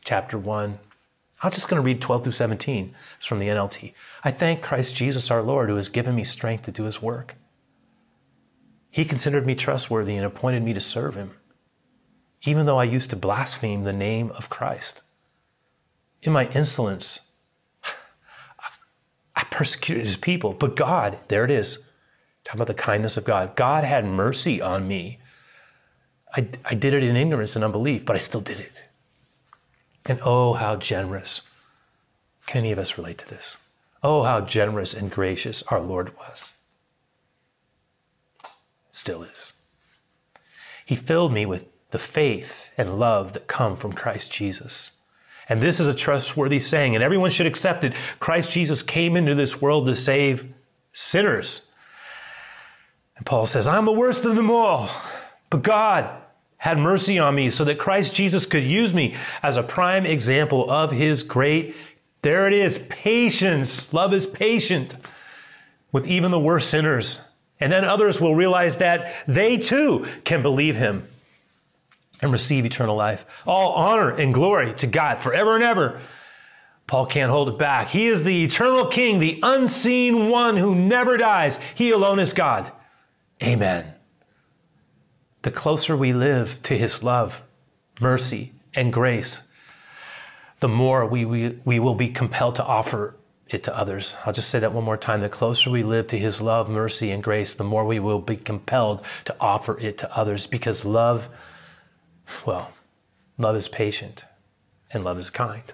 chapter 0.05 0.39
1. 0.39 0.79
I'm 1.43 1.51
just 1.51 1.69
going 1.69 1.81
to 1.83 1.85
read 1.85 2.01
12 2.01 2.25
through 2.25 2.33
17. 2.33 2.95
It's 3.17 3.27
from 3.27 3.41
the 3.41 3.49
NLT. 3.49 3.93
I 4.23 4.31
thank 4.31 4.63
Christ 4.63 4.95
Jesus 4.95 5.31
our 5.31 5.43
Lord 5.43 5.69
who 5.69 5.77
has 5.77 5.89
given 5.89 6.15
me 6.15 6.25
strength 6.25 6.65
to 6.65 6.71
do 6.71 6.85
his 6.85 7.03
work. 7.03 7.37
He 8.91 9.05
considered 9.05 9.47
me 9.47 9.55
trustworthy 9.55 10.17
and 10.17 10.25
appointed 10.25 10.63
me 10.63 10.73
to 10.73 10.81
serve 10.81 11.17
him, 11.17 11.33
even 12.43 12.67
though 12.67 12.79
I 12.79 12.85
used 12.85 13.11
to 13.11 13.17
blaspheme 13.17 13.85
the 13.85 13.93
name 13.93 14.31
of 14.31 14.49
Christ. 14.49 15.03
In 16.23 16.33
my 16.33 16.49
insolence, 16.49 17.21
I 19.35 19.45
persecuted 19.45 20.05
his 20.05 20.17
people, 20.17 20.53
but 20.55 20.77
God, 20.77 21.19
there 21.29 21.45
it 21.45 21.51
is, 21.51 21.79
Talk 22.47 22.55
about 22.55 22.69
the 22.69 22.75
kindness 22.75 23.17
of 23.17 23.25
God. 23.25 23.57
God 23.57 23.83
had 23.83 24.05
mercy 24.05 24.63
on 24.63 24.87
me. 24.87 25.19
I, 26.33 26.47
I 26.65 26.75
did 26.75 26.95
it 26.95 27.03
in 27.03 27.17
ignorance 27.17 27.57
and 27.57 27.65
unbelief, 27.65 28.05
but 28.05 28.15
I 28.15 28.21
still 28.21 28.41
did 28.41 28.61
it. 28.61 28.85
And 30.05 30.21
oh, 30.23 30.53
how 30.53 30.77
generous. 30.77 31.41
Can 32.47 32.61
any 32.61 32.71
of 32.71 32.79
us 32.79 32.97
relate 32.97 33.19
to 33.19 33.29
this? 33.29 33.57
Oh, 34.01 34.23
how 34.23 34.43
generous 34.43 34.95
and 34.95 35.11
gracious 35.11 35.65
our 35.65 35.81
Lord 35.81 36.17
was. 36.17 36.53
Still 38.93 39.25
is. 39.25 39.53
He 40.85 40.95
filled 40.95 41.33
me 41.33 41.45
with 41.45 41.67
the 41.91 41.99
faith 41.99 42.71
and 42.79 43.01
love 43.01 43.33
that 43.33 43.49
come 43.49 43.75
from 43.75 43.93
Christ 43.93 44.31
Jesus. 44.31 44.93
And 45.49 45.61
this 45.61 45.79
is 45.79 45.87
a 45.87 45.95
trustworthy 45.95 46.59
saying, 46.59 46.95
and 46.95 47.05
everyone 47.05 47.31
should 47.31 47.47
accept 47.47 47.85
it. 47.85 47.95
Christ 48.19 48.51
Jesus 48.51 48.83
came 48.83 49.17
into 49.17 49.35
this 49.35 49.61
world 49.61 49.87
to 49.87 49.95
save 49.95 50.53
sinners. 50.93 51.71
And 53.17 53.25
Paul 53.25 53.47
says, 53.47 53.69
I'm 53.69 53.85
the 53.85 53.93
worst 53.93 54.25
of 54.25 54.37
them 54.37 54.51
all, 54.51 54.91
but 55.49 55.63
God 55.63 56.11
had 56.59 56.79
mercy 56.79 57.19
on 57.19 57.35
me 57.35 57.51
so 57.51 57.65
that 57.65 57.79
Christ 57.79 58.15
Jesus 58.15 58.45
could 58.45 58.65
use 58.65 58.93
me 58.93 59.15
as 59.43 59.57
a 59.57 59.63
prime 59.63 60.05
example 60.05 60.69
of 60.71 60.91
his 60.91 61.23
great, 61.23 61.77
there 62.23 62.47
it 62.47 62.53
is, 62.53 62.81
patience. 62.89 63.93
Love 63.93 64.13
is 64.13 64.27
patient 64.27 64.97
with 65.93 66.09
even 66.09 66.31
the 66.31 66.41
worst 66.41 66.71
sinners. 66.71 67.21
And 67.61 67.73
then 67.73 67.85
others 67.85 68.21
will 68.21 68.35
realize 68.35 68.79
that 68.79 69.15
they 69.27 69.59
too 69.59 70.07
can 70.25 70.43
believe 70.43 70.77
him 70.77 71.07
and 72.23 72.33
receive 72.33 72.65
eternal 72.65 72.97
life. 72.97 73.27
All 73.47 73.73
honor 73.73 74.11
and 74.11 74.33
glory 74.33 74.75
to 74.75 74.87
God 74.87 75.19
forever 75.19 75.55
and 75.55 75.65
ever. 75.65 76.01
Paul 76.87 77.07
can't 77.07 77.31
hold 77.31 77.49
it 77.49 77.59
back. 77.59 77.89
He 77.89 78.07
is 78.07 78.23
the 78.23 78.45
eternal 78.45 78.87
King, 78.87 79.19
the 79.19 79.41
unseen 79.43 80.29
one 80.29 80.57
who 80.57 80.75
never 80.75 81.17
dies. 81.17 81.59
He 81.75 81.91
alone 81.91 82.21
is 82.21 82.33
God. 82.33 82.71
Amen. 83.43 83.93
The 85.43 85.51
closer 85.51 85.97
we 85.97 86.13
live 86.13 86.63
to 86.65 86.77
his 86.77 87.03
love, 87.03 87.43
mercy, 88.01 88.53
and 88.75 88.93
grace, 88.93 89.43
the 90.61 90.69
more 90.69 91.05
we, 91.07 91.25
we, 91.25 91.59
we 91.65 91.79
will 91.79 91.95
be 91.95 92.09
compelled 92.09 92.57
to 92.57 92.65
offer 92.65 93.15
it 93.49 93.63
to 93.65 93.77
others. 93.77 94.17
I'll 94.25 94.33
just 94.33 94.49
say 94.49 94.59
that 94.59 94.73
one 94.73 94.85
more 94.85 94.97
time. 94.97 95.21
The 95.21 95.29
closer 95.29 95.71
we 95.71 95.83
live 95.83 96.09
to 96.09 96.19
his 96.19 96.41
love, 96.41 96.69
mercy, 96.69 97.11
and 97.11 97.23
grace, 97.23 97.55
the 97.55 97.65
more 97.65 97.85
we 97.85 98.01
will 98.01 98.21
be 98.21 98.37
compelled 98.37 99.05
to 99.27 99.37
offer 99.41 99.79
it 99.79 99.99
to 99.99 100.17
others 100.17 100.47
because 100.47 100.85
love, 100.85 101.29
well, 102.47 102.73
love 103.39 103.57
is 103.57 103.69
patient 103.69 104.25
and 104.91 105.05
love 105.05 105.19
is 105.19 105.31
kind. 105.31 105.73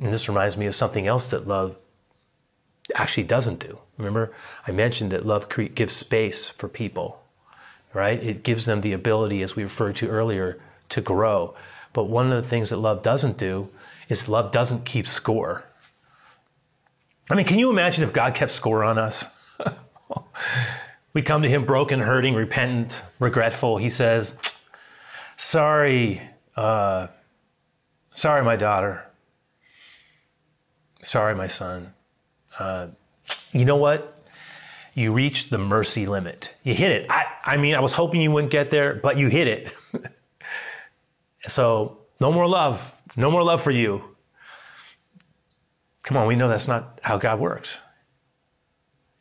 And 0.00 0.12
this 0.12 0.28
reminds 0.28 0.56
me 0.56 0.66
of 0.66 0.74
something 0.74 1.06
else 1.06 1.30
that 1.30 1.46
love 1.46 1.76
actually 2.94 3.24
doesn't 3.24 3.60
do. 3.60 3.78
Remember, 3.96 4.32
I 4.66 4.72
mentioned 4.72 5.12
that 5.12 5.24
love 5.24 5.48
cre- 5.48 5.62
gives 5.62 5.94
space 5.94 6.48
for 6.48 6.68
people, 6.68 7.22
right? 7.92 8.22
It 8.22 8.42
gives 8.42 8.66
them 8.66 8.80
the 8.80 8.92
ability, 8.92 9.42
as 9.42 9.56
we 9.56 9.62
referred 9.62 9.96
to 9.96 10.08
earlier, 10.08 10.60
to 10.90 11.00
grow. 11.00 11.54
But 11.92 12.04
one 12.04 12.32
of 12.32 12.42
the 12.42 12.48
things 12.48 12.70
that 12.70 12.76
love 12.78 13.02
doesn't 13.02 13.38
do 13.38 13.68
is 14.08 14.28
love 14.28 14.52
doesn't 14.52 14.84
keep 14.84 15.06
score. 15.06 15.64
I 17.30 17.34
mean, 17.34 17.46
can 17.46 17.58
you 17.58 17.70
imagine 17.70 18.04
if 18.04 18.12
God 18.12 18.34
kept 18.34 18.50
score 18.50 18.84
on 18.84 18.98
us? 18.98 19.24
we 21.14 21.22
come 21.22 21.42
to 21.42 21.48
Him 21.48 21.64
broken, 21.64 22.00
hurting, 22.00 22.34
repentant, 22.34 23.02
regretful. 23.18 23.78
He 23.78 23.88
says, 23.88 24.34
Sorry, 25.36 26.22
uh, 26.56 27.08
sorry, 28.10 28.42
my 28.44 28.56
daughter. 28.56 29.04
Sorry, 31.02 31.34
my 31.34 31.48
son 31.48 31.94
uh, 32.58 32.88
you 33.52 33.64
know 33.64 33.76
what? 33.76 34.10
You 34.94 35.12
reached 35.12 35.50
the 35.50 35.58
mercy 35.58 36.06
limit. 36.06 36.52
You 36.62 36.74
hit 36.74 36.92
it. 36.92 37.10
I, 37.10 37.24
I 37.44 37.56
mean, 37.56 37.74
I 37.74 37.80
was 37.80 37.92
hoping 37.92 38.20
you 38.20 38.30
wouldn't 38.30 38.52
get 38.52 38.70
there, 38.70 38.94
but 38.94 39.16
you 39.16 39.28
hit 39.28 39.48
it. 39.48 39.72
so, 41.48 41.98
no 42.20 42.30
more 42.30 42.46
love. 42.46 42.94
No 43.16 43.30
more 43.30 43.42
love 43.42 43.60
for 43.60 43.72
you. 43.72 44.02
Come 46.04 46.16
on, 46.16 46.26
we 46.26 46.36
know 46.36 46.48
that's 46.48 46.68
not 46.68 47.00
how 47.02 47.16
God 47.16 47.40
works. 47.40 47.78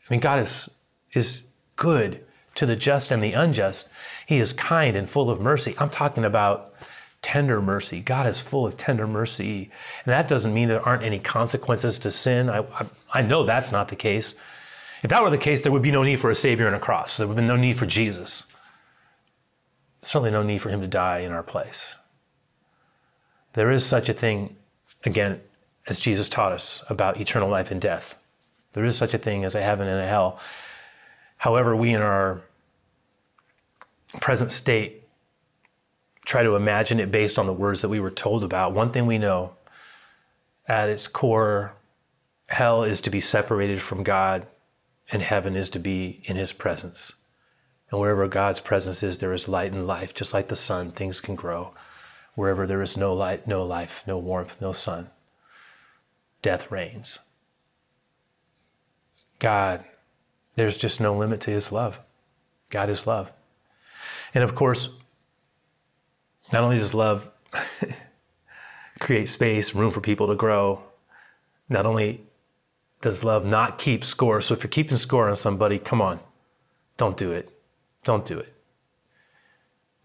I 0.07 0.13
mean, 0.13 0.19
God 0.19 0.39
is, 0.39 0.69
is 1.13 1.43
good 1.75 2.23
to 2.55 2.65
the 2.65 2.75
just 2.75 3.11
and 3.11 3.23
the 3.23 3.33
unjust. 3.33 3.89
He 4.25 4.39
is 4.39 4.53
kind 4.53 4.95
and 4.95 5.09
full 5.09 5.29
of 5.29 5.41
mercy. 5.41 5.75
I'm 5.77 5.89
talking 5.89 6.23
about 6.23 6.73
tender 7.21 7.61
mercy. 7.61 8.01
God 8.01 8.27
is 8.27 8.39
full 8.39 8.65
of 8.65 8.77
tender 8.77 9.07
mercy. 9.07 9.71
And 10.05 10.11
that 10.11 10.27
doesn't 10.27 10.53
mean 10.53 10.67
there 10.67 10.87
aren't 10.87 11.03
any 11.03 11.19
consequences 11.19 11.97
to 11.99 12.11
sin. 12.11 12.49
I, 12.49 12.59
I, 12.59 12.85
I, 13.13 13.21
know 13.21 13.43
that's 13.43 13.71
not 13.71 13.87
the 13.87 13.95
case. 13.95 14.35
If 15.01 15.09
that 15.09 15.23
were 15.23 15.29
the 15.29 15.37
case, 15.37 15.61
there 15.61 15.71
would 15.71 15.81
be 15.81 15.91
no 15.91 16.03
need 16.03 16.19
for 16.19 16.29
a 16.29 16.35
Savior 16.35 16.67
and 16.67 16.75
a 16.75 16.79
cross. 16.79 17.17
There 17.17 17.27
would 17.27 17.37
be 17.37 17.43
no 17.43 17.55
need 17.55 17.77
for 17.77 17.85
Jesus. 17.85 18.43
Certainly 20.01 20.31
no 20.31 20.43
need 20.43 20.59
for 20.59 20.69
him 20.69 20.81
to 20.81 20.87
die 20.87 21.19
in 21.19 21.31
our 21.31 21.43
place. 21.43 21.95
There 23.53 23.71
is 23.71 23.85
such 23.85 24.09
a 24.09 24.13
thing, 24.13 24.57
again, 25.05 25.39
as 25.87 25.99
Jesus 25.99 26.27
taught 26.27 26.51
us 26.51 26.83
about 26.89 27.19
eternal 27.19 27.49
life 27.49 27.71
and 27.71 27.79
death. 27.79 28.15
There 28.73 28.83
is 28.83 28.97
such 28.97 29.13
a 29.13 29.17
thing 29.17 29.45
as 29.45 29.55
a 29.55 29.61
heaven 29.61 29.87
and 29.87 30.01
a 30.01 30.07
hell. 30.07 30.39
However, 31.43 31.75
we 31.75 31.93
in 31.93 32.01
our 32.01 32.39
present 34.21 34.49
state 34.49 35.03
try 36.23 36.41
to 36.41 36.55
imagine 36.55 37.01
it 37.01 37.11
based 37.11 37.37
on 37.37 37.47
the 37.47 37.53
words 37.53 37.81
that 37.81 37.89
we 37.89 37.99
were 37.99 38.11
told 38.11 38.45
about. 38.45 38.71
One 38.71 38.91
thing 38.91 39.05
we 39.05 39.17
know 39.17 39.55
at 40.69 40.87
its 40.87 41.09
core, 41.09 41.73
hell 42.47 42.85
is 42.85 43.01
to 43.01 43.09
be 43.09 43.19
separated 43.19 43.81
from 43.81 44.03
God, 44.03 44.47
and 45.11 45.21
heaven 45.21 45.57
is 45.57 45.69
to 45.71 45.79
be 45.79 46.21
in 46.23 46.37
his 46.37 46.53
presence. 46.53 47.15
And 47.91 47.99
wherever 47.99 48.25
God's 48.29 48.61
presence 48.61 49.03
is, 49.03 49.17
there 49.17 49.33
is 49.33 49.49
light 49.49 49.73
and 49.73 49.85
life. 49.85 50.13
Just 50.13 50.33
like 50.33 50.47
the 50.47 50.55
sun, 50.55 50.91
things 50.91 51.19
can 51.19 51.35
grow. 51.35 51.73
Wherever 52.35 52.65
there 52.65 52.81
is 52.81 52.95
no 52.95 53.13
light, 53.13 53.47
no 53.47 53.65
life, 53.65 54.01
no 54.07 54.17
warmth, 54.17 54.61
no 54.61 54.71
sun, 54.71 55.09
death 56.41 56.71
reigns. 56.71 57.19
God, 59.39 59.83
there's 60.55 60.77
just 60.77 60.99
no 60.99 61.15
limit 61.15 61.41
to 61.41 61.51
his 61.51 61.71
love. 61.71 61.99
God 62.69 62.89
is 62.89 63.07
love. 63.07 63.31
And 64.33 64.43
of 64.43 64.55
course, 64.55 64.89
not 66.51 66.63
only 66.63 66.77
does 66.77 66.93
love 66.93 67.29
create 68.99 69.29
space, 69.29 69.75
room 69.75 69.91
for 69.91 70.01
people 70.01 70.27
to 70.27 70.35
grow, 70.35 70.81
not 71.69 71.85
only 71.85 72.21
does 73.01 73.23
love 73.23 73.45
not 73.45 73.77
keep 73.77 74.03
score. 74.03 74.41
So 74.41 74.53
if 74.53 74.63
you're 74.63 74.69
keeping 74.69 74.97
score 74.97 75.29
on 75.29 75.35
somebody, 75.35 75.79
come 75.79 76.01
on, 76.01 76.19
don't 76.97 77.17
do 77.17 77.31
it. 77.31 77.49
Don't 78.03 78.25
do 78.25 78.39
it. 78.39 78.53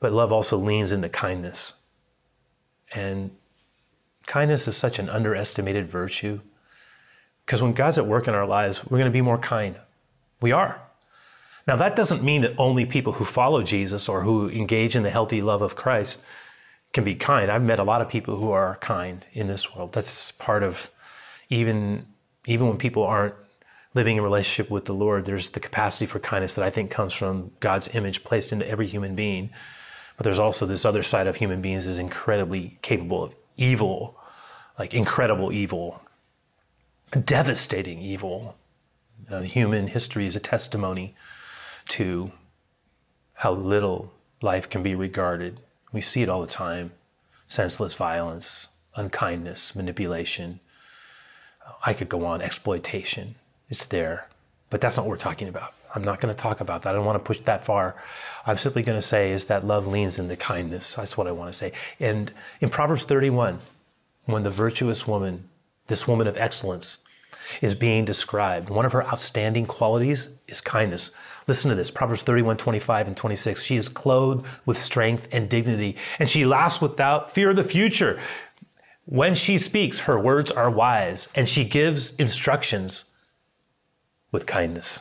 But 0.01 0.13
love 0.13 0.33
also 0.33 0.57
leans 0.57 0.93
into 0.93 1.09
kindness. 1.09 1.73
And 2.95 3.33
kindness 4.27 4.69
is 4.69 4.77
such 4.77 4.99
an 4.99 5.09
underestimated 5.09 5.89
virtue. 5.89 6.41
Because 7.45 7.63
when 7.63 7.73
God's 7.73 7.99
at 7.99 8.07
work 8.07 8.29
in 8.29 8.35
our 8.35 8.47
lives, 8.47 8.85
we're 8.85 8.99
going 8.99 9.11
to 9.11 9.13
be 9.13 9.21
more 9.23 9.39
kind. 9.39 9.77
We 10.41 10.53
are. 10.53 10.81
Now, 11.67 11.77
that 11.77 11.97
doesn't 11.97 12.23
mean 12.23 12.43
that 12.43 12.55
only 12.57 12.87
people 12.87 13.13
who 13.13 13.25
follow 13.25 13.63
Jesus 13.63 14.09
or 14.09 14.23
who 14.23 14.49
engage 14.49 14.97
in 14.97 15.03
the 15.03 15.11
healthy 15.11 15.43
love 15.43 15.61
of 15.61 15.77
Christ 15.77 16.21
can 16.93 17.05
be 17.05 17.15
kind. 17.15 17.51
I've 17.51 17.63
met 17.63 17.79
a 17.79 17.85
lot 17.85 18.01
of 18.01 18.09
people 18.09 18.37
who 18.37 18.51
are 18.51 18.77
kind 18.77 19.27
in 19.33 19.47
this 19.47 19.75
world. 19.75 19.93
That's 19.93 20.33
part 20.33 20.63
of 20.63 20.91
even 21.51 22.07
even 22.47 22.69
when 22.69 22.79
people 22.79 23.03
aren't 23.05 23.35
living 23.95 24.17
in 24.17 24.23
relationship 24.23 24.71
with 24.71 24.85
the 24.85 24.95
Lord, 24.95 25.25
there's 25.25 25.51
the 25.51 25.61
capacity 25.61 26.07
for 26.07 26.19
kindness 26.19 26.55
that 26.55 26.65
I 26.65 26.71
think 26.71 26.91
comes 26.91 27.13
from 27.13 27.51
God's 27.61 27.89
image 27.95 28.25
placed 28.25 28.53
into 28.53 28.67
every 28.67 28.87
human 28.87 29.15
being. 29.15 29.51
But 30.17 30.25
there's 30.25 30.39
also 30.39 30.65
this 30.65 30.85
other 30.85 31.03
side 31.03 31.27
of 31.27 31.37
human 31.37 31.61
beings 31.61 31.87
is 31.87 31.99
incredibly 31.99 32.79
capable 32.81 33.23
of 33.23 33.35
evil, 33.57 34.19
like 34.79 34.95
incredible 34.95 35.53
evil, 35.53 36.03
devastating 37.25 38.01
evil. 38.01 38.57
Uh, 39.31 39.41
human 39.41 39.89
history 39.89 40.27
is 40.27 40.37
a 40.37 40.41
testimony 40.41 41.15
to 41.89 42.33
how 43.35 43.53
little 43.53 44.13
life 44.43 44.69
can 44.69 44.83
be 44.83 44.95
regarded. 44.95 45.61
We 45.93 46.01
see 46.01 46.23
it 46.23 46.29
all 46.29 46.41
the 46.41 46.47
time 46.47 46.93
senseless 47.47 47.95
violence, 47.95 48.69
unkindness, 48.95 49.75
manipulation. 49.75 50.61
I 51.87 51.95
could 51.95 52.11
go 52.11 52.27
on, 52.27 52.43
exploitation. 52.43 53.37
It's 53.71 53.87
there. 53.87 54.29
But 54.69 54.83
that's 54.83 54.99
not 54.99 55.07
what 55.07 55.11
we're 55.11 55.17
talking 55.17 55.49
about. 55.49 55.73
I'm 55.95 56.05
not 56.05 56.21
going 56.21 56.35
to 56.35 56.41
talk 56.41 56.61
about 56.61 56.83
that. 56.83 56.91
I 56.91 56.93
don't 56.93 57.07
want 57.07 57.17
to 57.17 57.27
push 57.27 57.41
that 57.41 57.65
far. 57.65 57.97
I'm 58.47 58.59
simply 58.59 58.83
going 58.83 58.99
to 58.99 59.07
say 59.07 59.33
is 59.33 59.47
that 59.47 59.67
love 59.67 59.87
leans 59.87 60.19
into 60.19 60.37
kindness. 60.37 60.95
That's 60.95 61.17
what 61.17 61.27
I 61.27 61.33
want 61.33 61.53
to 61.53 61.59
say. 61.59 61.73
And 61.99 62.31
in 62.61 62.69
Proverbs 62.69 63.05
31, 63.05 63.61
when 64.27 64.43
the 64.43 64.51
virtuous 64.51 65.07
woman, 65.07 65.49
this 65.87 66.07
woman 66.07 66.27
of 66.27 66.37
excellence, 66.37 66.99
is 67.63 67.75
being 67.75 68.05
described, 68.05 68.71
one 68.71 68.85
of 68.85 68.93
her 68.93 69.05
outstanding 69.07 69.67
qualities 69.67 70.29
is 70.47 70.61
kindness. 70.61 71.11
Listen 71.47 71.71
to 71.71 71.77
this 71.77 71.91
Proverbs 71.91 72.23
31, 72.23 72.57
25, 72.57 73.07
and 73.07 73.17
26. 73.17 73.63
She 73.63 73.77
is 73.77 73.89
clothed 73.89 74.47
with 74.67 74.77
strength 74.77 75.29
and 75.33 75.49
dignity, 75.49 75.97
and 76.19 76.29
she 76.29 76.45
laughs 76.45 76.81
without 76.81 77.33
fear 77.33 77.51
of 77.51 77.57
the 77.57 77.65
future. 77.65 78.19
When 79.05 79.35
she 79.35 79.57
speaks, 79.57 80.01
her 80.01 80.21
words 80.21 80.51
are 80.51 80.71
wise, 80.71 81.29
and 81.35 81.49
she 81.49 81.65
gives 81.65 82.15
instructions 82.17 83.05
with 84.31 84.45
kindness. 84.45 85.01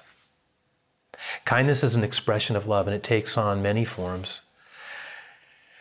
Kindness 1.45 1.83
is 1.83 1.95
an 1.95 2.03
expression 2.03 2.55
of 2.55 2.67
love, 2.67 2.87
and 2.87 2.95
it 2.95 3.03
takes 3.03 3.37
on 3.37 3.61
many 3.61 3.83
forms. 3.83 4.41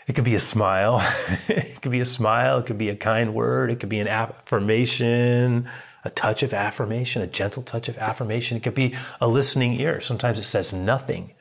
It 0.07 0.15
could 0.15 0.25
be 0.25 0.35
a 0.35 0.41
smile. 0.41 1.01
it 1.49 1.83
could 1.83 1.93
be 1.93 2.01
a 2.01 2.05
smile. 2.05 2.59
It 2.59 2.67
could 2.67 2.79
be 2.79 2.89
a 2.89 2.97
kind 2.97 3.35
word. 3.35 3.71
It 3.71 3.81
could 3.81 3.89
be 3.89 4.01
an 4.01 4.09
affirmation, 4.09 5.69
a 6.07 6.11
touch 6.11 6.45
of 6.45 6.55
affirmation, 6.55 7.21
a 7.21 7.27
gentle 7.27 7.63
touch 7.63 7.89
of 7.89 7.99
affirmation. 7.99 8.57
It 8.57 8.63
could 8.63 8.75
be 8.75 8.95
a 9.21 9.27
listening 9.27 9.81
ear. 9.81 10.01
Sometimes 10.01 10.39
it 10.39 10.45
says 10.45 10.73
nothing, 10.73 11.33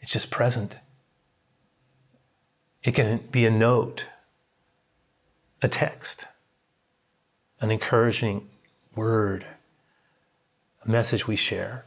it's 0.00 0.10
just 0.10 0.30
present. 0.30 0.76
It 2.82 2.92
can 2.92 3.18
be 3.30 3.46
a 3.46 3.50
note, 3.50 4.06
a 5.62 5.68
text, 5.68 6.24
an 7.60 7.70
encouraging 7.70 8.48
word, 8.96 9.46
a 10.84 10.90
message 10.90 11.28
we 11.28 11.36
share, 11.36 11.84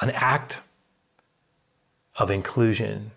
an 0.00 0.10
act 0.10 0.60
of 2.16 2.30
inclusion, 2.30 3.10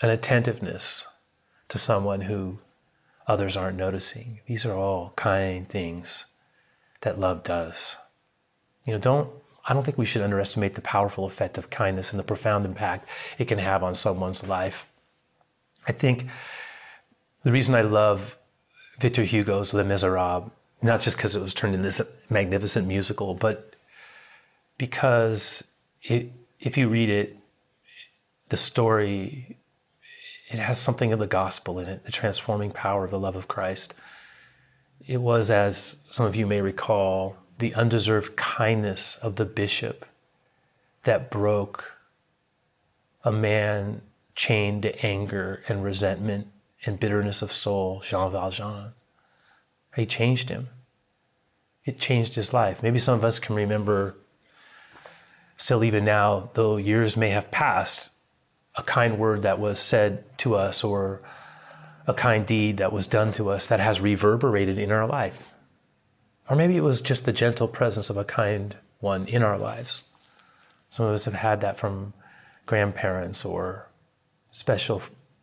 an 0.00 0.10
attentiveness 0.10 1.06
to 1.68 1.78
someone 1.78 2.20
who 2.20 2.58
others 3.26 3.56
aren't 3.56 3.78
noticing. 3.78 4.40
These 4.46 4.64
are 4.64 4.74
all 4.74 5.12
kind 5.16 5.68
things 5.68 6.26
that 7.00 7.18
love 7.20 7.42
does. 7.42 7.96
You 8.86 8.94
know, 8.94 8.98
don't 8.98 9.30
I 9.68 9.74
don't 9.74 9.82
think 9.82 9.98
we 9.98 10.06
should 10.06 10.22
underestimate 10.22 10.74
the 10.74 10.80
powerful 10.80 11.24
effect 11.24 11.58
of 11.58 11.70
kindness 11.70 12.12
and 12.12 12.20
the 12.20 12.24
profound 12.24 12.64
impact 12.64 13.08
it 13.36 13.48
can 13.48 13.58
have 13.58 13.82
on 13.82 13.96
someone's 13.96 14.46
life. 14.46 14.86
I 15.88 15.92
think 15.92 16.26
the 17.42 17.50
reason 17.50 17.74
I 17.74 17.80
love 17.80 18.36
Victor 18.98 19.24
Hugo's 19.24 19.74
Les 19.74 19.84
Miserables, 19.84 20.50
not 20.82 21.00
just 21.00 21.16
because 21.16 21.34
it 21.34 21.42
was 21.42 21.52
turned 21.52 21.74
into 21.74 21.84
this 21.84 22.00
magnificent 22.30 22.86
musical, 22.86 23.34
but 23.34 23.74
because 24.78 25.64
it, 26.02 26.30
if 26.60 26.76
you 26.76 26.88
read 26.88 27.10
it, 27.10 27.36
the 28.48 28.56
story 28.56 29.58
it 30.48 30.58
has 30.58 30.78
something 30.80 31.12
of 31.12 31.18
the 31.18 31.26
gospel 31.26 31.78
in 31.78 31.88
it, 31.88 32.04
the 32.04 32.12
transforming 32.12 32.70
power 32.70 33.04
of 33.04 33.10
the 33.10 33.18
love 33.18 33.36
of 33.36 33.48
Christ. 33.48 33.94
It 35.06 35.20
was, 35.20 35.50
as 35.50 35.96
some 36.10 36.26
of 36.26 36.36
you 36.36 36.46
may 36.46 36.60
recall, 36.60 37.36
the 37.58 37.74
undeserved 37.74 38.36
kindness 38.36 39.16
of 39.16 39.36
the 39.36 39.44
bishop 39.44 40.06
that 41.02 41.30
broke 41.30 41.94
a 43.24 43.32
man 43.32 44.02
chained 44.34 44.82
to 44.82 45.04
anger 45.04 45.62
and 45.68 45.82
resentment 45.82 46.48
and 46.84 47.00
bitterness 47.00 47.42
of 47.42 47.52
soul, 47.52 48.00
Jean 48.04 48.30
Valjean. 48.30 48.92
He 49.96 50.06
changed 50.06 50.50
him. 50.50 50.68
It 51.84 51.98
changed 51.98 52.34
his 52.34 52.52
life. 52.52 52.82
Maybe 52.82 52.98
some 52.98 53.14
of 53.14 53.24
us 53.24 53.38
can 53.38 53.56
remember, 53.56 54.16
still 55.56 55.82
even 55.82 56.04
now, 56.04 56.50
though 56.54 56.76
years 56.76 57.16
may 57.16 57.30
have 57.30 57.50
passed, 57.50 58.10
a 58.76 58.82
kind 58.82 59.18
word 59.18 59.42
that 59.42 59.58
was 59.58 59.78
said 59.78 60.24
to 60.38 60.54
us 60.54 60.84
or 60.84 61.22
a 62.06 62.14
kind 62.14 62.46
deed 62.46 62.76
that 62.76 62.92
was 62.92 63.06
done 63.06 63.32
to 63.32 63.50
us 63.50 63.66
that 63.66 63.80
has 63.80 64.00
reverberated 64.00 64.78
in 64.78 64.92
our 64.92 65.06
life. 65.06 65.52
Or 66.48 66.56
maybe 66.56 66.76
it 66.76 66.82
was 66.82 67.00
just 67.00 67.24
the 67.24 67.32
gentle 67.32 67.68
presence 67.68 68.10
of 68.10 68.16
a 68.16 68.24
kind 68.24 68.76
one 69.00 69.26
in 69.26 69.42
our 69.42 69.58
lives. 69.58 70.04
Some 70.88 71.06
of 71.06 71.14
us 71.14 71.24
have 71.24 71.34
had 71.34 71.60
that 71.62 71.76
from 71.76 72.12
grandparents 72.64 73.44
or 73.44 73.88
special 74.50 75.02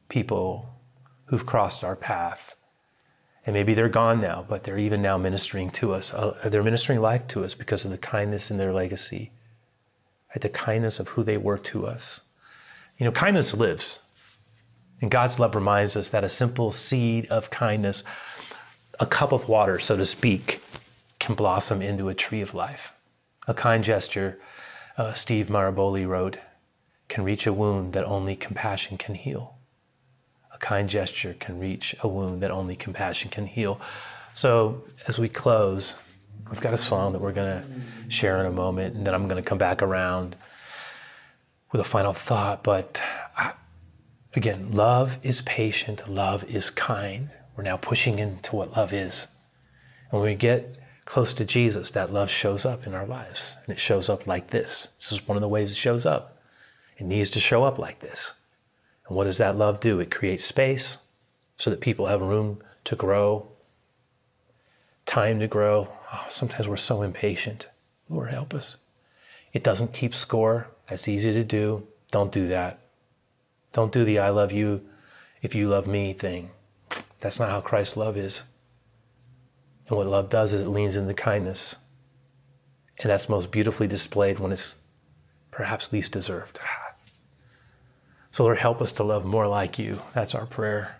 people 0.09 0.69
who've 1.25 1.45
crossed 1.45 1.83
our 1.83 1.95
path. 1.95 2.55
And 3.45 3.53
maybe 3.53 3.73
they're 3.73 3.89
gone 3.89 4.21
now, 4.21 4.45
but 4.47 4.63
they're 4.63 4.77
even 4.77 5.01
now 5.01 5.17
ministering 5.17 5.69
to 5.71 5.93
us. 5.93 6.13
Uh, 6.13 6.37
they're 6.45 6.63
ministering 6.63 7.01
life 7.01 7.27
to 7.27 7.43
us 7.43 7.55
because 7.55 7.83
of 7.83 7.91
the 7.91 7.97
kindness 7.97 8.49
in 8.49 8.57
their 8.57 8.71
legacy, 8.71 9.31
right? 10.29 10.41
the 10.41 10.49
kindness 10.49 10.99
of 10.99 11.09
who 11.09 11.23
they 11.23 11.37
were 11.37 11.57
to 11.57 11.85
us. 11.85 12.21
You 12.97 13.05
know, 13.05 13.11
kindness 13.11 13.53
lives. 13.53 13.99
And 15.01 15.11
God's 15.11 15.39
love 15.39 15.55
reminds 15.55 15.97
us 15.97 16.09
that 16.09 16.23
a 16.23 16.29
simple 16.29 16.71
seed 16.71 17.25
of 17.27 17.49
kindness, 17.49 18.03
a 18.99 19.05
cup 19.05 19.31
of 19.31 19.49
water, 19.49 19.79
so 19.79 19.97
to 19.97 20.05
speak, 20.05 20.61
can 21.19 21.35
blossom 21.35 21.81
into 21.81 22.09
a 22.09 22.13
tree 22.13 22.41
of 22.41 22.53
life. 22.53 22.93
A 23.47 23.53
kind 23.53 23.83
gesture, 23.83 24.39
uh, 24.97 25.13
Steve 25.13 25.47
Maraboli 25.47 26.07
wrote, 26.07 26.37
can 27.09 27.23
reach 27.23 27.45
a 27.45 27.53
wound 27.53 27.93
that 27.93 28.05
only 28.05 28.35
compassion 28.35 28.97
can 28.97 29.15
heal. 29.15 29.55
A 30.53 30.57
kind 30.57 30.87
gesture 30.87 31.35
can 31.39 31.59
reach 31.59 31.95
a 32.01 32.07
wound 32.07 32.41
that 32.41 32.51
only 32.51 32.75
compassion 32.75 33.29
can 33.29 33.45
heal. 33.45 33.81
So, 34.33 34.83
as 35.07 35.19
we 35.19 35.27
close, 35.27 35.95
I've 36.49 36.61
got 36.61 36.73
a 36.73 36.77
song 36.77 37.13
that 37.13 37.21
we're 37.21 37.33
going 37.33 37.61
to 37.61 38.09
share 38.09 38.39
in 38.39 38.45
a 38.45 38.51
moment, 38.51 38.95
and 38.95 39.05
then 39.05 39.13
I'm 39.13 39.27
going 39.27 39.41
to 39.41 39.47
come 39.47 39.57
back 39.57 39.81
around 39.81 40.35
with 41.73 41.81
a 41.81 41.83
final 41.83 42.13
thought, 42.13 42.63
but 42.63 43.01
I, 43.35 43.53
again, 44.35 44.71
love 44.71 45.17
is 45.23 45.41
patient, 45.41 46.07
love 46.07 46.45
is 46.45 46.69
kind. 46.69 47.31
We're 47.57 47.63
now 47.63 47.77
pushing 47.77 48.19
into 48.19 48.55
what 48.55 48.77
love 48.77 48.93
is. 48.93 49.27
And 50.11 50.21
when 50.21 50.29
we 50.29 50.35
get 50.35 50.77
close 51.05 51.33
to 51.33 51.45
Jesus, 51.45 51.91
that 51.91 52.13
love 52.13 52.29
shows 52.29 52.63
up 52.63 52.85
in 52.85 52.93
our 52.93 53.07
lives. 53.07 53.57
And 53.65 53.75
it 53.75 53.79
shows 53.79 54.07
up 54.07 54.27
like 54.27 54.51
this. 54.51 54.89
This 54.99 55.11
is 55.11 55.27
one 55.27 55.35
of 55.35 55.41
the 55.41 55.49
ways 55.49 55.71
it 55.71 55.75
shows 55.75 56.05
up. 56.05 56.37
It 56.97 57.05
needs 57.05 57.31
to 57.31 57.39
show 57.39 57.63
up 57.63 57.79
like 57.79 57.99
this. 57.99 58.33
And 59.07 59.17
what 59.17 59.23
does 59.25 59.39
that 59.39 59.57
love 59.57 59.79
do? 59.79 59.99
It 59.99 60.11
creates 60.11 60.45
space 60.45 60.99
so 61.57 61.71
that 61.71 61.81
people 61.81 62.05
have 62.05 62.21
room 62.21 62.61
to 62.85 62.95
grow, 62.95 63.51
time 65.07 65.39
to 65.39 65.47
grow. 65.47 65.91
Oh, 66.13 66.25
sometimes 66.29 66.69
we're 66.69 66.77
so 66.77 67.01
impatient. 67.01 67.67
Lord, 68.09 68.29
help 68.29 68.53
us. 68.53 68.77
It 69.53 69.63
doesn't 69.63 69.93
keep 69.93 70.13
score. 70.13 70.67
That's 70.87 71.07
easy 71.07 71.33
to 71.33 71.43
do. 71.43 71.87
Don't 72.11 72.31
do 72.31 72.47
that. 72.47 72.79
Don't 73.71 73.91
do 73.91 74.03
the 74.03 74.19
I 74.19 74.29
love 74.29 74.51
you 74.51 74.81
if 75.41 75.55
you 75.55 75.67
love 75.67 75.87
me 75.87 76.13
thing. 76.13 76.51
That's 77.19 77.39
not 77.39 77.49
how 77.49 77.61
Christ's 77.61 77.97
love 77.97 78.17
is. 78.17 78.43
And 79.87 79.97
what 79.97 80.07
love 80.07 80.29
does 80.29 80.53
is 80.53 80.61
it 80.61 80.67
leans 80.67 80.95
into 80.95 81.13
kindness. 81.13 81.75
And 82.99 83.09
that's 83.09 83.29
most 83.29 83.51
beautifully 83.51 83.87
displayed 83.87 84.39
when 84.39 84.51
it's 84.51 84.75
perhaps 85.51 85.91
least 85.91 86.11
deserved. 86.11 86.59
So, 88.31 88.43
Lord, 88.43 88.59
help 88.59 88.81
us 88.81 88.91
to 88.93 89.03
love 89.03 89.25
more 89.25 89.47
like 89.47 89.77
you. 89.77 90.01
That's 90.13 90.33
our 90.33 90.45
prayer. 90.45 90.97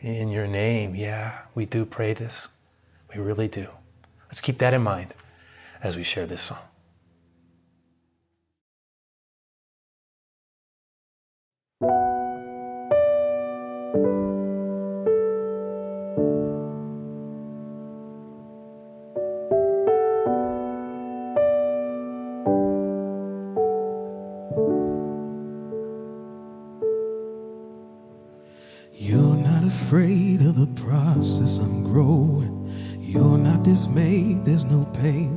In 0.00 0.28
your 0.28 0.46
name, 0.46 0.94
yeah, 0.94 1.40
we 1.54 1.66
do 1.66 1.84
pray 1.84 2.14
this. 2.14 2.48
We 3.14 3.20
really 3.20 3.48
do. 3.48 3.68
Let's 4.26 4.40
keep 4.40 4.58
that 4.58 4.74
in 4.74 4.82
mind 4.82 5.14
as 5.82 5.96
we 5.96 6.02
share 6.02 6.26
this 6.26 6.42
song. 6.42 6.58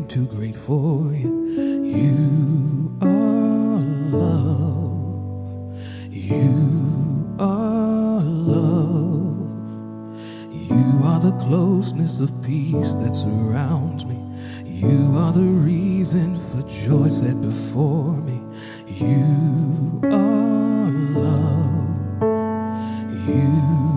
Too 0.10 0.26
great 0.26 0.56
for 0.56 1.14
you. 1.14 1.84
You 1.84 2.98
are 3.00 3.80
love. 4.10 5.78
You 6.10 7.36
are 7.38 8.20
love. 8.20 9.38
You 10.52 11.02
are 11.04 11.20
the 11.20 11.38
closeness 11.40 12.20
of 12.20 12.32
peace 12.42 12.96
that 12.96 13.16
surrounds 13.16 14.08
me. 14.08 14.18
You 14.66 15.16
are 15.16 15.32
the 15.32 15.42
reason 15.42 16.40
for 16.40 16.64
joy 16.68 17.10
set 17.10 17.40
before 17.44 18.14
me. 18.14 18.42
You 18.88 20.02
are 20.06 20.90
love. 21.22 22.24
You 23.30 23.89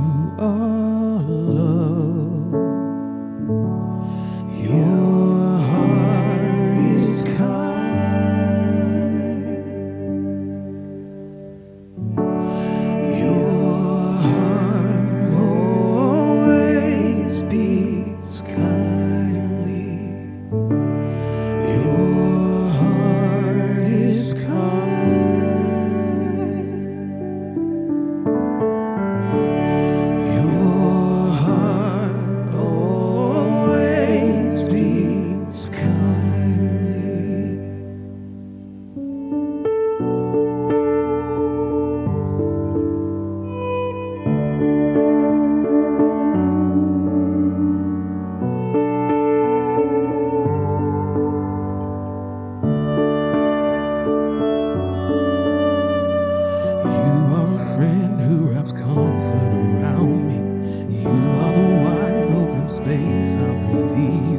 I'll 63.95 64.32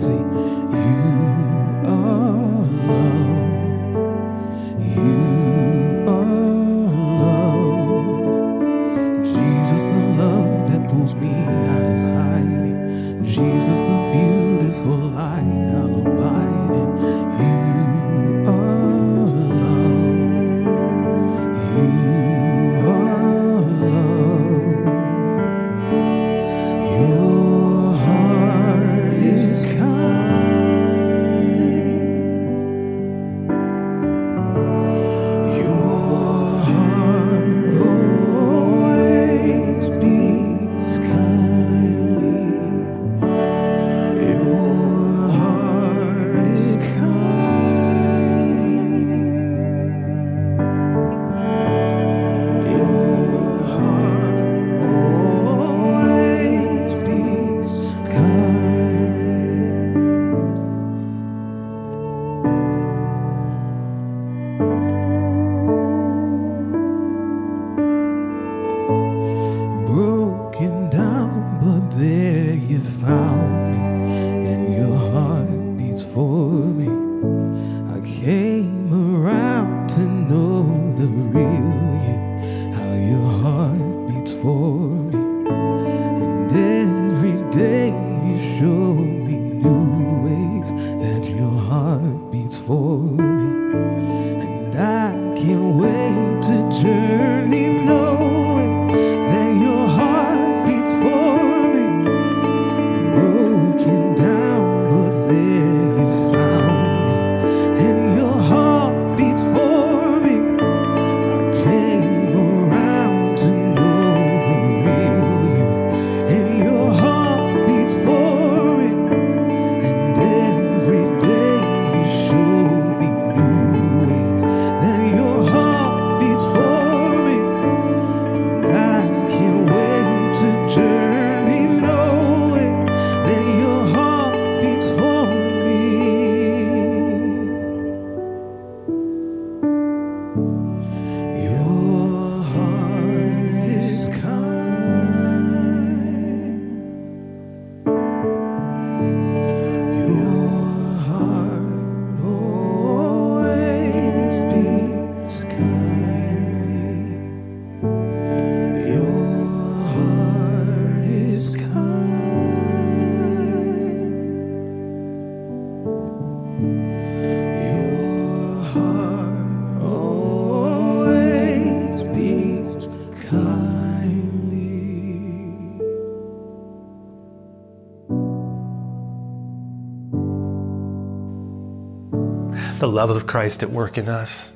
love 182.93 183.09
of 183.09 183.27
Christ 183.27 183.63
at 183.63 183.71
work 183.71 183.97
in 183.97 184.07
us, 184.07 184.51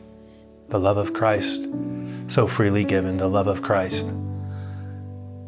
the 0.70 0.80
love 0.80 0.98
of 0.98 1.14
Christ 1.14 1.68
so 2.28 2.46
freely 2.46 2.84
given, 2.84 3.18
the 3.18 3.28
love 3.28 3.48
of 3.48 3.62
Christ 3.62 4.08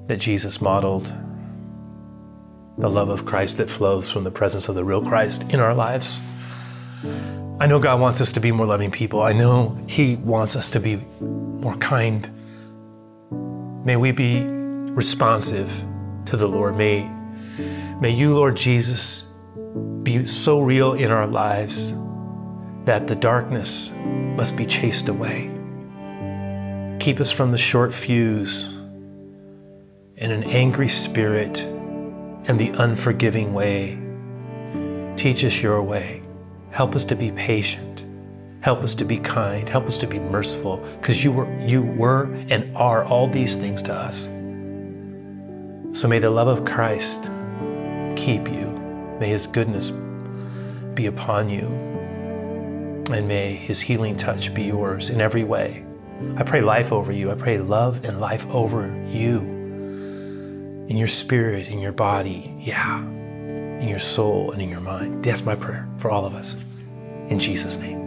that 0.07 0.17
Jesus 0.17 0.59
modeled, 0.59 1.05
the 2.77 2.89
love 2.89 3.09
of 3.09 3.25
Christ 3.25 3.57
that 3.57 3.69
flows 3.69 4.11
from 4.11 4.23
the 4.23 4.31
presence 4.31 4.69
of 4.69 4.75
the 4.75 4.83
real 4.83 5.03
Christ 5.03 5.43
in 5.53 5.59
our 5.59 5.75
lives. 5.75 6.19
I 7.59 7.67
know 7.67 7.77
God 7.79 7.99
wants 8.01 8.21
us 8.21 8.31
to 8.33 8.39
be 8.39 8.51
more 8.51 8.65
loving 8.65 8.89
people. 8.89 9.21
I 9.21 9.33
know 9.33 9.77
He 9.87 10.15
wants 10.15 10.55
us 10.55 10.71
to 10.71 10.79
be 10.79 10.95
more 11.19 11.75
kind. 11.75 12.27
May 13.85 13.97
we 13.97 14.11
be 14.11 14.43
responsive 14.45 15.69
to 16.25 16.37
the 16.37 16.47
Lord. 16.47 16.75
May, 16.75 17.07
may 18.01 18.09
you, 18.09 18.33
Lord 18.33 18.57
Jesus, 18.57 19.25
be 20.01 20.25
so 20.25 20.61
real 20.61 20.93
in 20.93 21.11
our 21.11 21.27
lives 21.27 21.93
that 22.89 23.05
the 23.05 23.13
darkness 23.13 23.91
must 24.35 24.55
be 24.55 24.65
chased 24.65 25.09
away. 25.09 25.47
Keep 26.99 27.19
us 27.19 27.29
from 27.29 27.51
the 27.51 27.57
short 27.59 27.93
fuse 27.93 28.63
and 30.17 30.31
an 30.31 30.43
angry 30.45 30.87
spirit 30.87 31.59
and 32.45 32.59
the 32.59 32.69
unforgiving 32.79 33.53
way. 33.53 33.95
Teach 35.17 35.45
us 35.45 35.61
your 35.61 35.83
way. 35.83 36.23
Help 36.71 36.95
us 36.95 37.03
to 37.03 37.15
be 37.15 37.31
patient. 37.33 38.05
Help 38.61 38.79
us 38.79 38.95
to 38.95 39.05
be 39.05 39.19
kind. 39.19 39.69
Help 39.69 39.85
us 39.85 39.99
to 39.99 40.07
be 40.07 40.17
merciful 40.17 40.77
because 40.99 41.23
you 41.23 41.31
were, 41.31 41.47
you 41.61 41.83
were 41.83 42.23
and 42.49 42.75
are 42.75 43.05
all 43.05 43.27
these 43.27 43.55
things 43.55 43.83
to 43.83 43.93
us. 43.93 44.23
So 45.93 46.07
may 46.07 46.17
the 46.17 46.31
love 46.31 46.47
of 46.47 46.65
Christ 46.65 47.29
keep 48.15 48.47
you. 48.47 48.65
May 49.19 49.29
his 49.29 49.45
goodness 49.45 49.91
be 50.95 51.05
upon 51.05 51.51
you. 51.51 51.88
And 53.10 53.28
may 53.28 53.55
his 53.55 53.82
healing 53.82 54.16
touch 54.16 54.53
be 54.53 54.64
yours 54.64 55.10
in 55.10 55.22
every 55.22 55.43
way. 55.43 55.86
I 56.38 56.43
pray 56.43 56.62
life 56.62 56.91
over 56.91 57.12
you. 57.12 57.32
I 57.32 57.36
pray 57.36 57.57
love 57.57 58.03
and 58.03 58.20
life 58.20 58.45
over 58.47 58.88
you. 59.10 59.39
In 60.88 60.97
your 60.97 61.07
spirit, 61.07 61.70
in 61.70 61.80
your 61.80 61.91
body, 61.91 62.55
yeah 62.60 63.03
in 63.80 63.88
your 63.88 63.99
soul 63.99 64.51
and 64.51 64.62
in 64.62 64.70
your 64.70 64.82
mind. 64.82 65.24
That's 65.24 65.43
my 65.43 65.55
prayer 65.55 65.88
for 65.97 66.12
all 66.12 66.26
of 66.26 66.36
us. 66.36 66.55
In 67.30 67.39
Jesus' 67.39 67.78
name. 67.78 67.99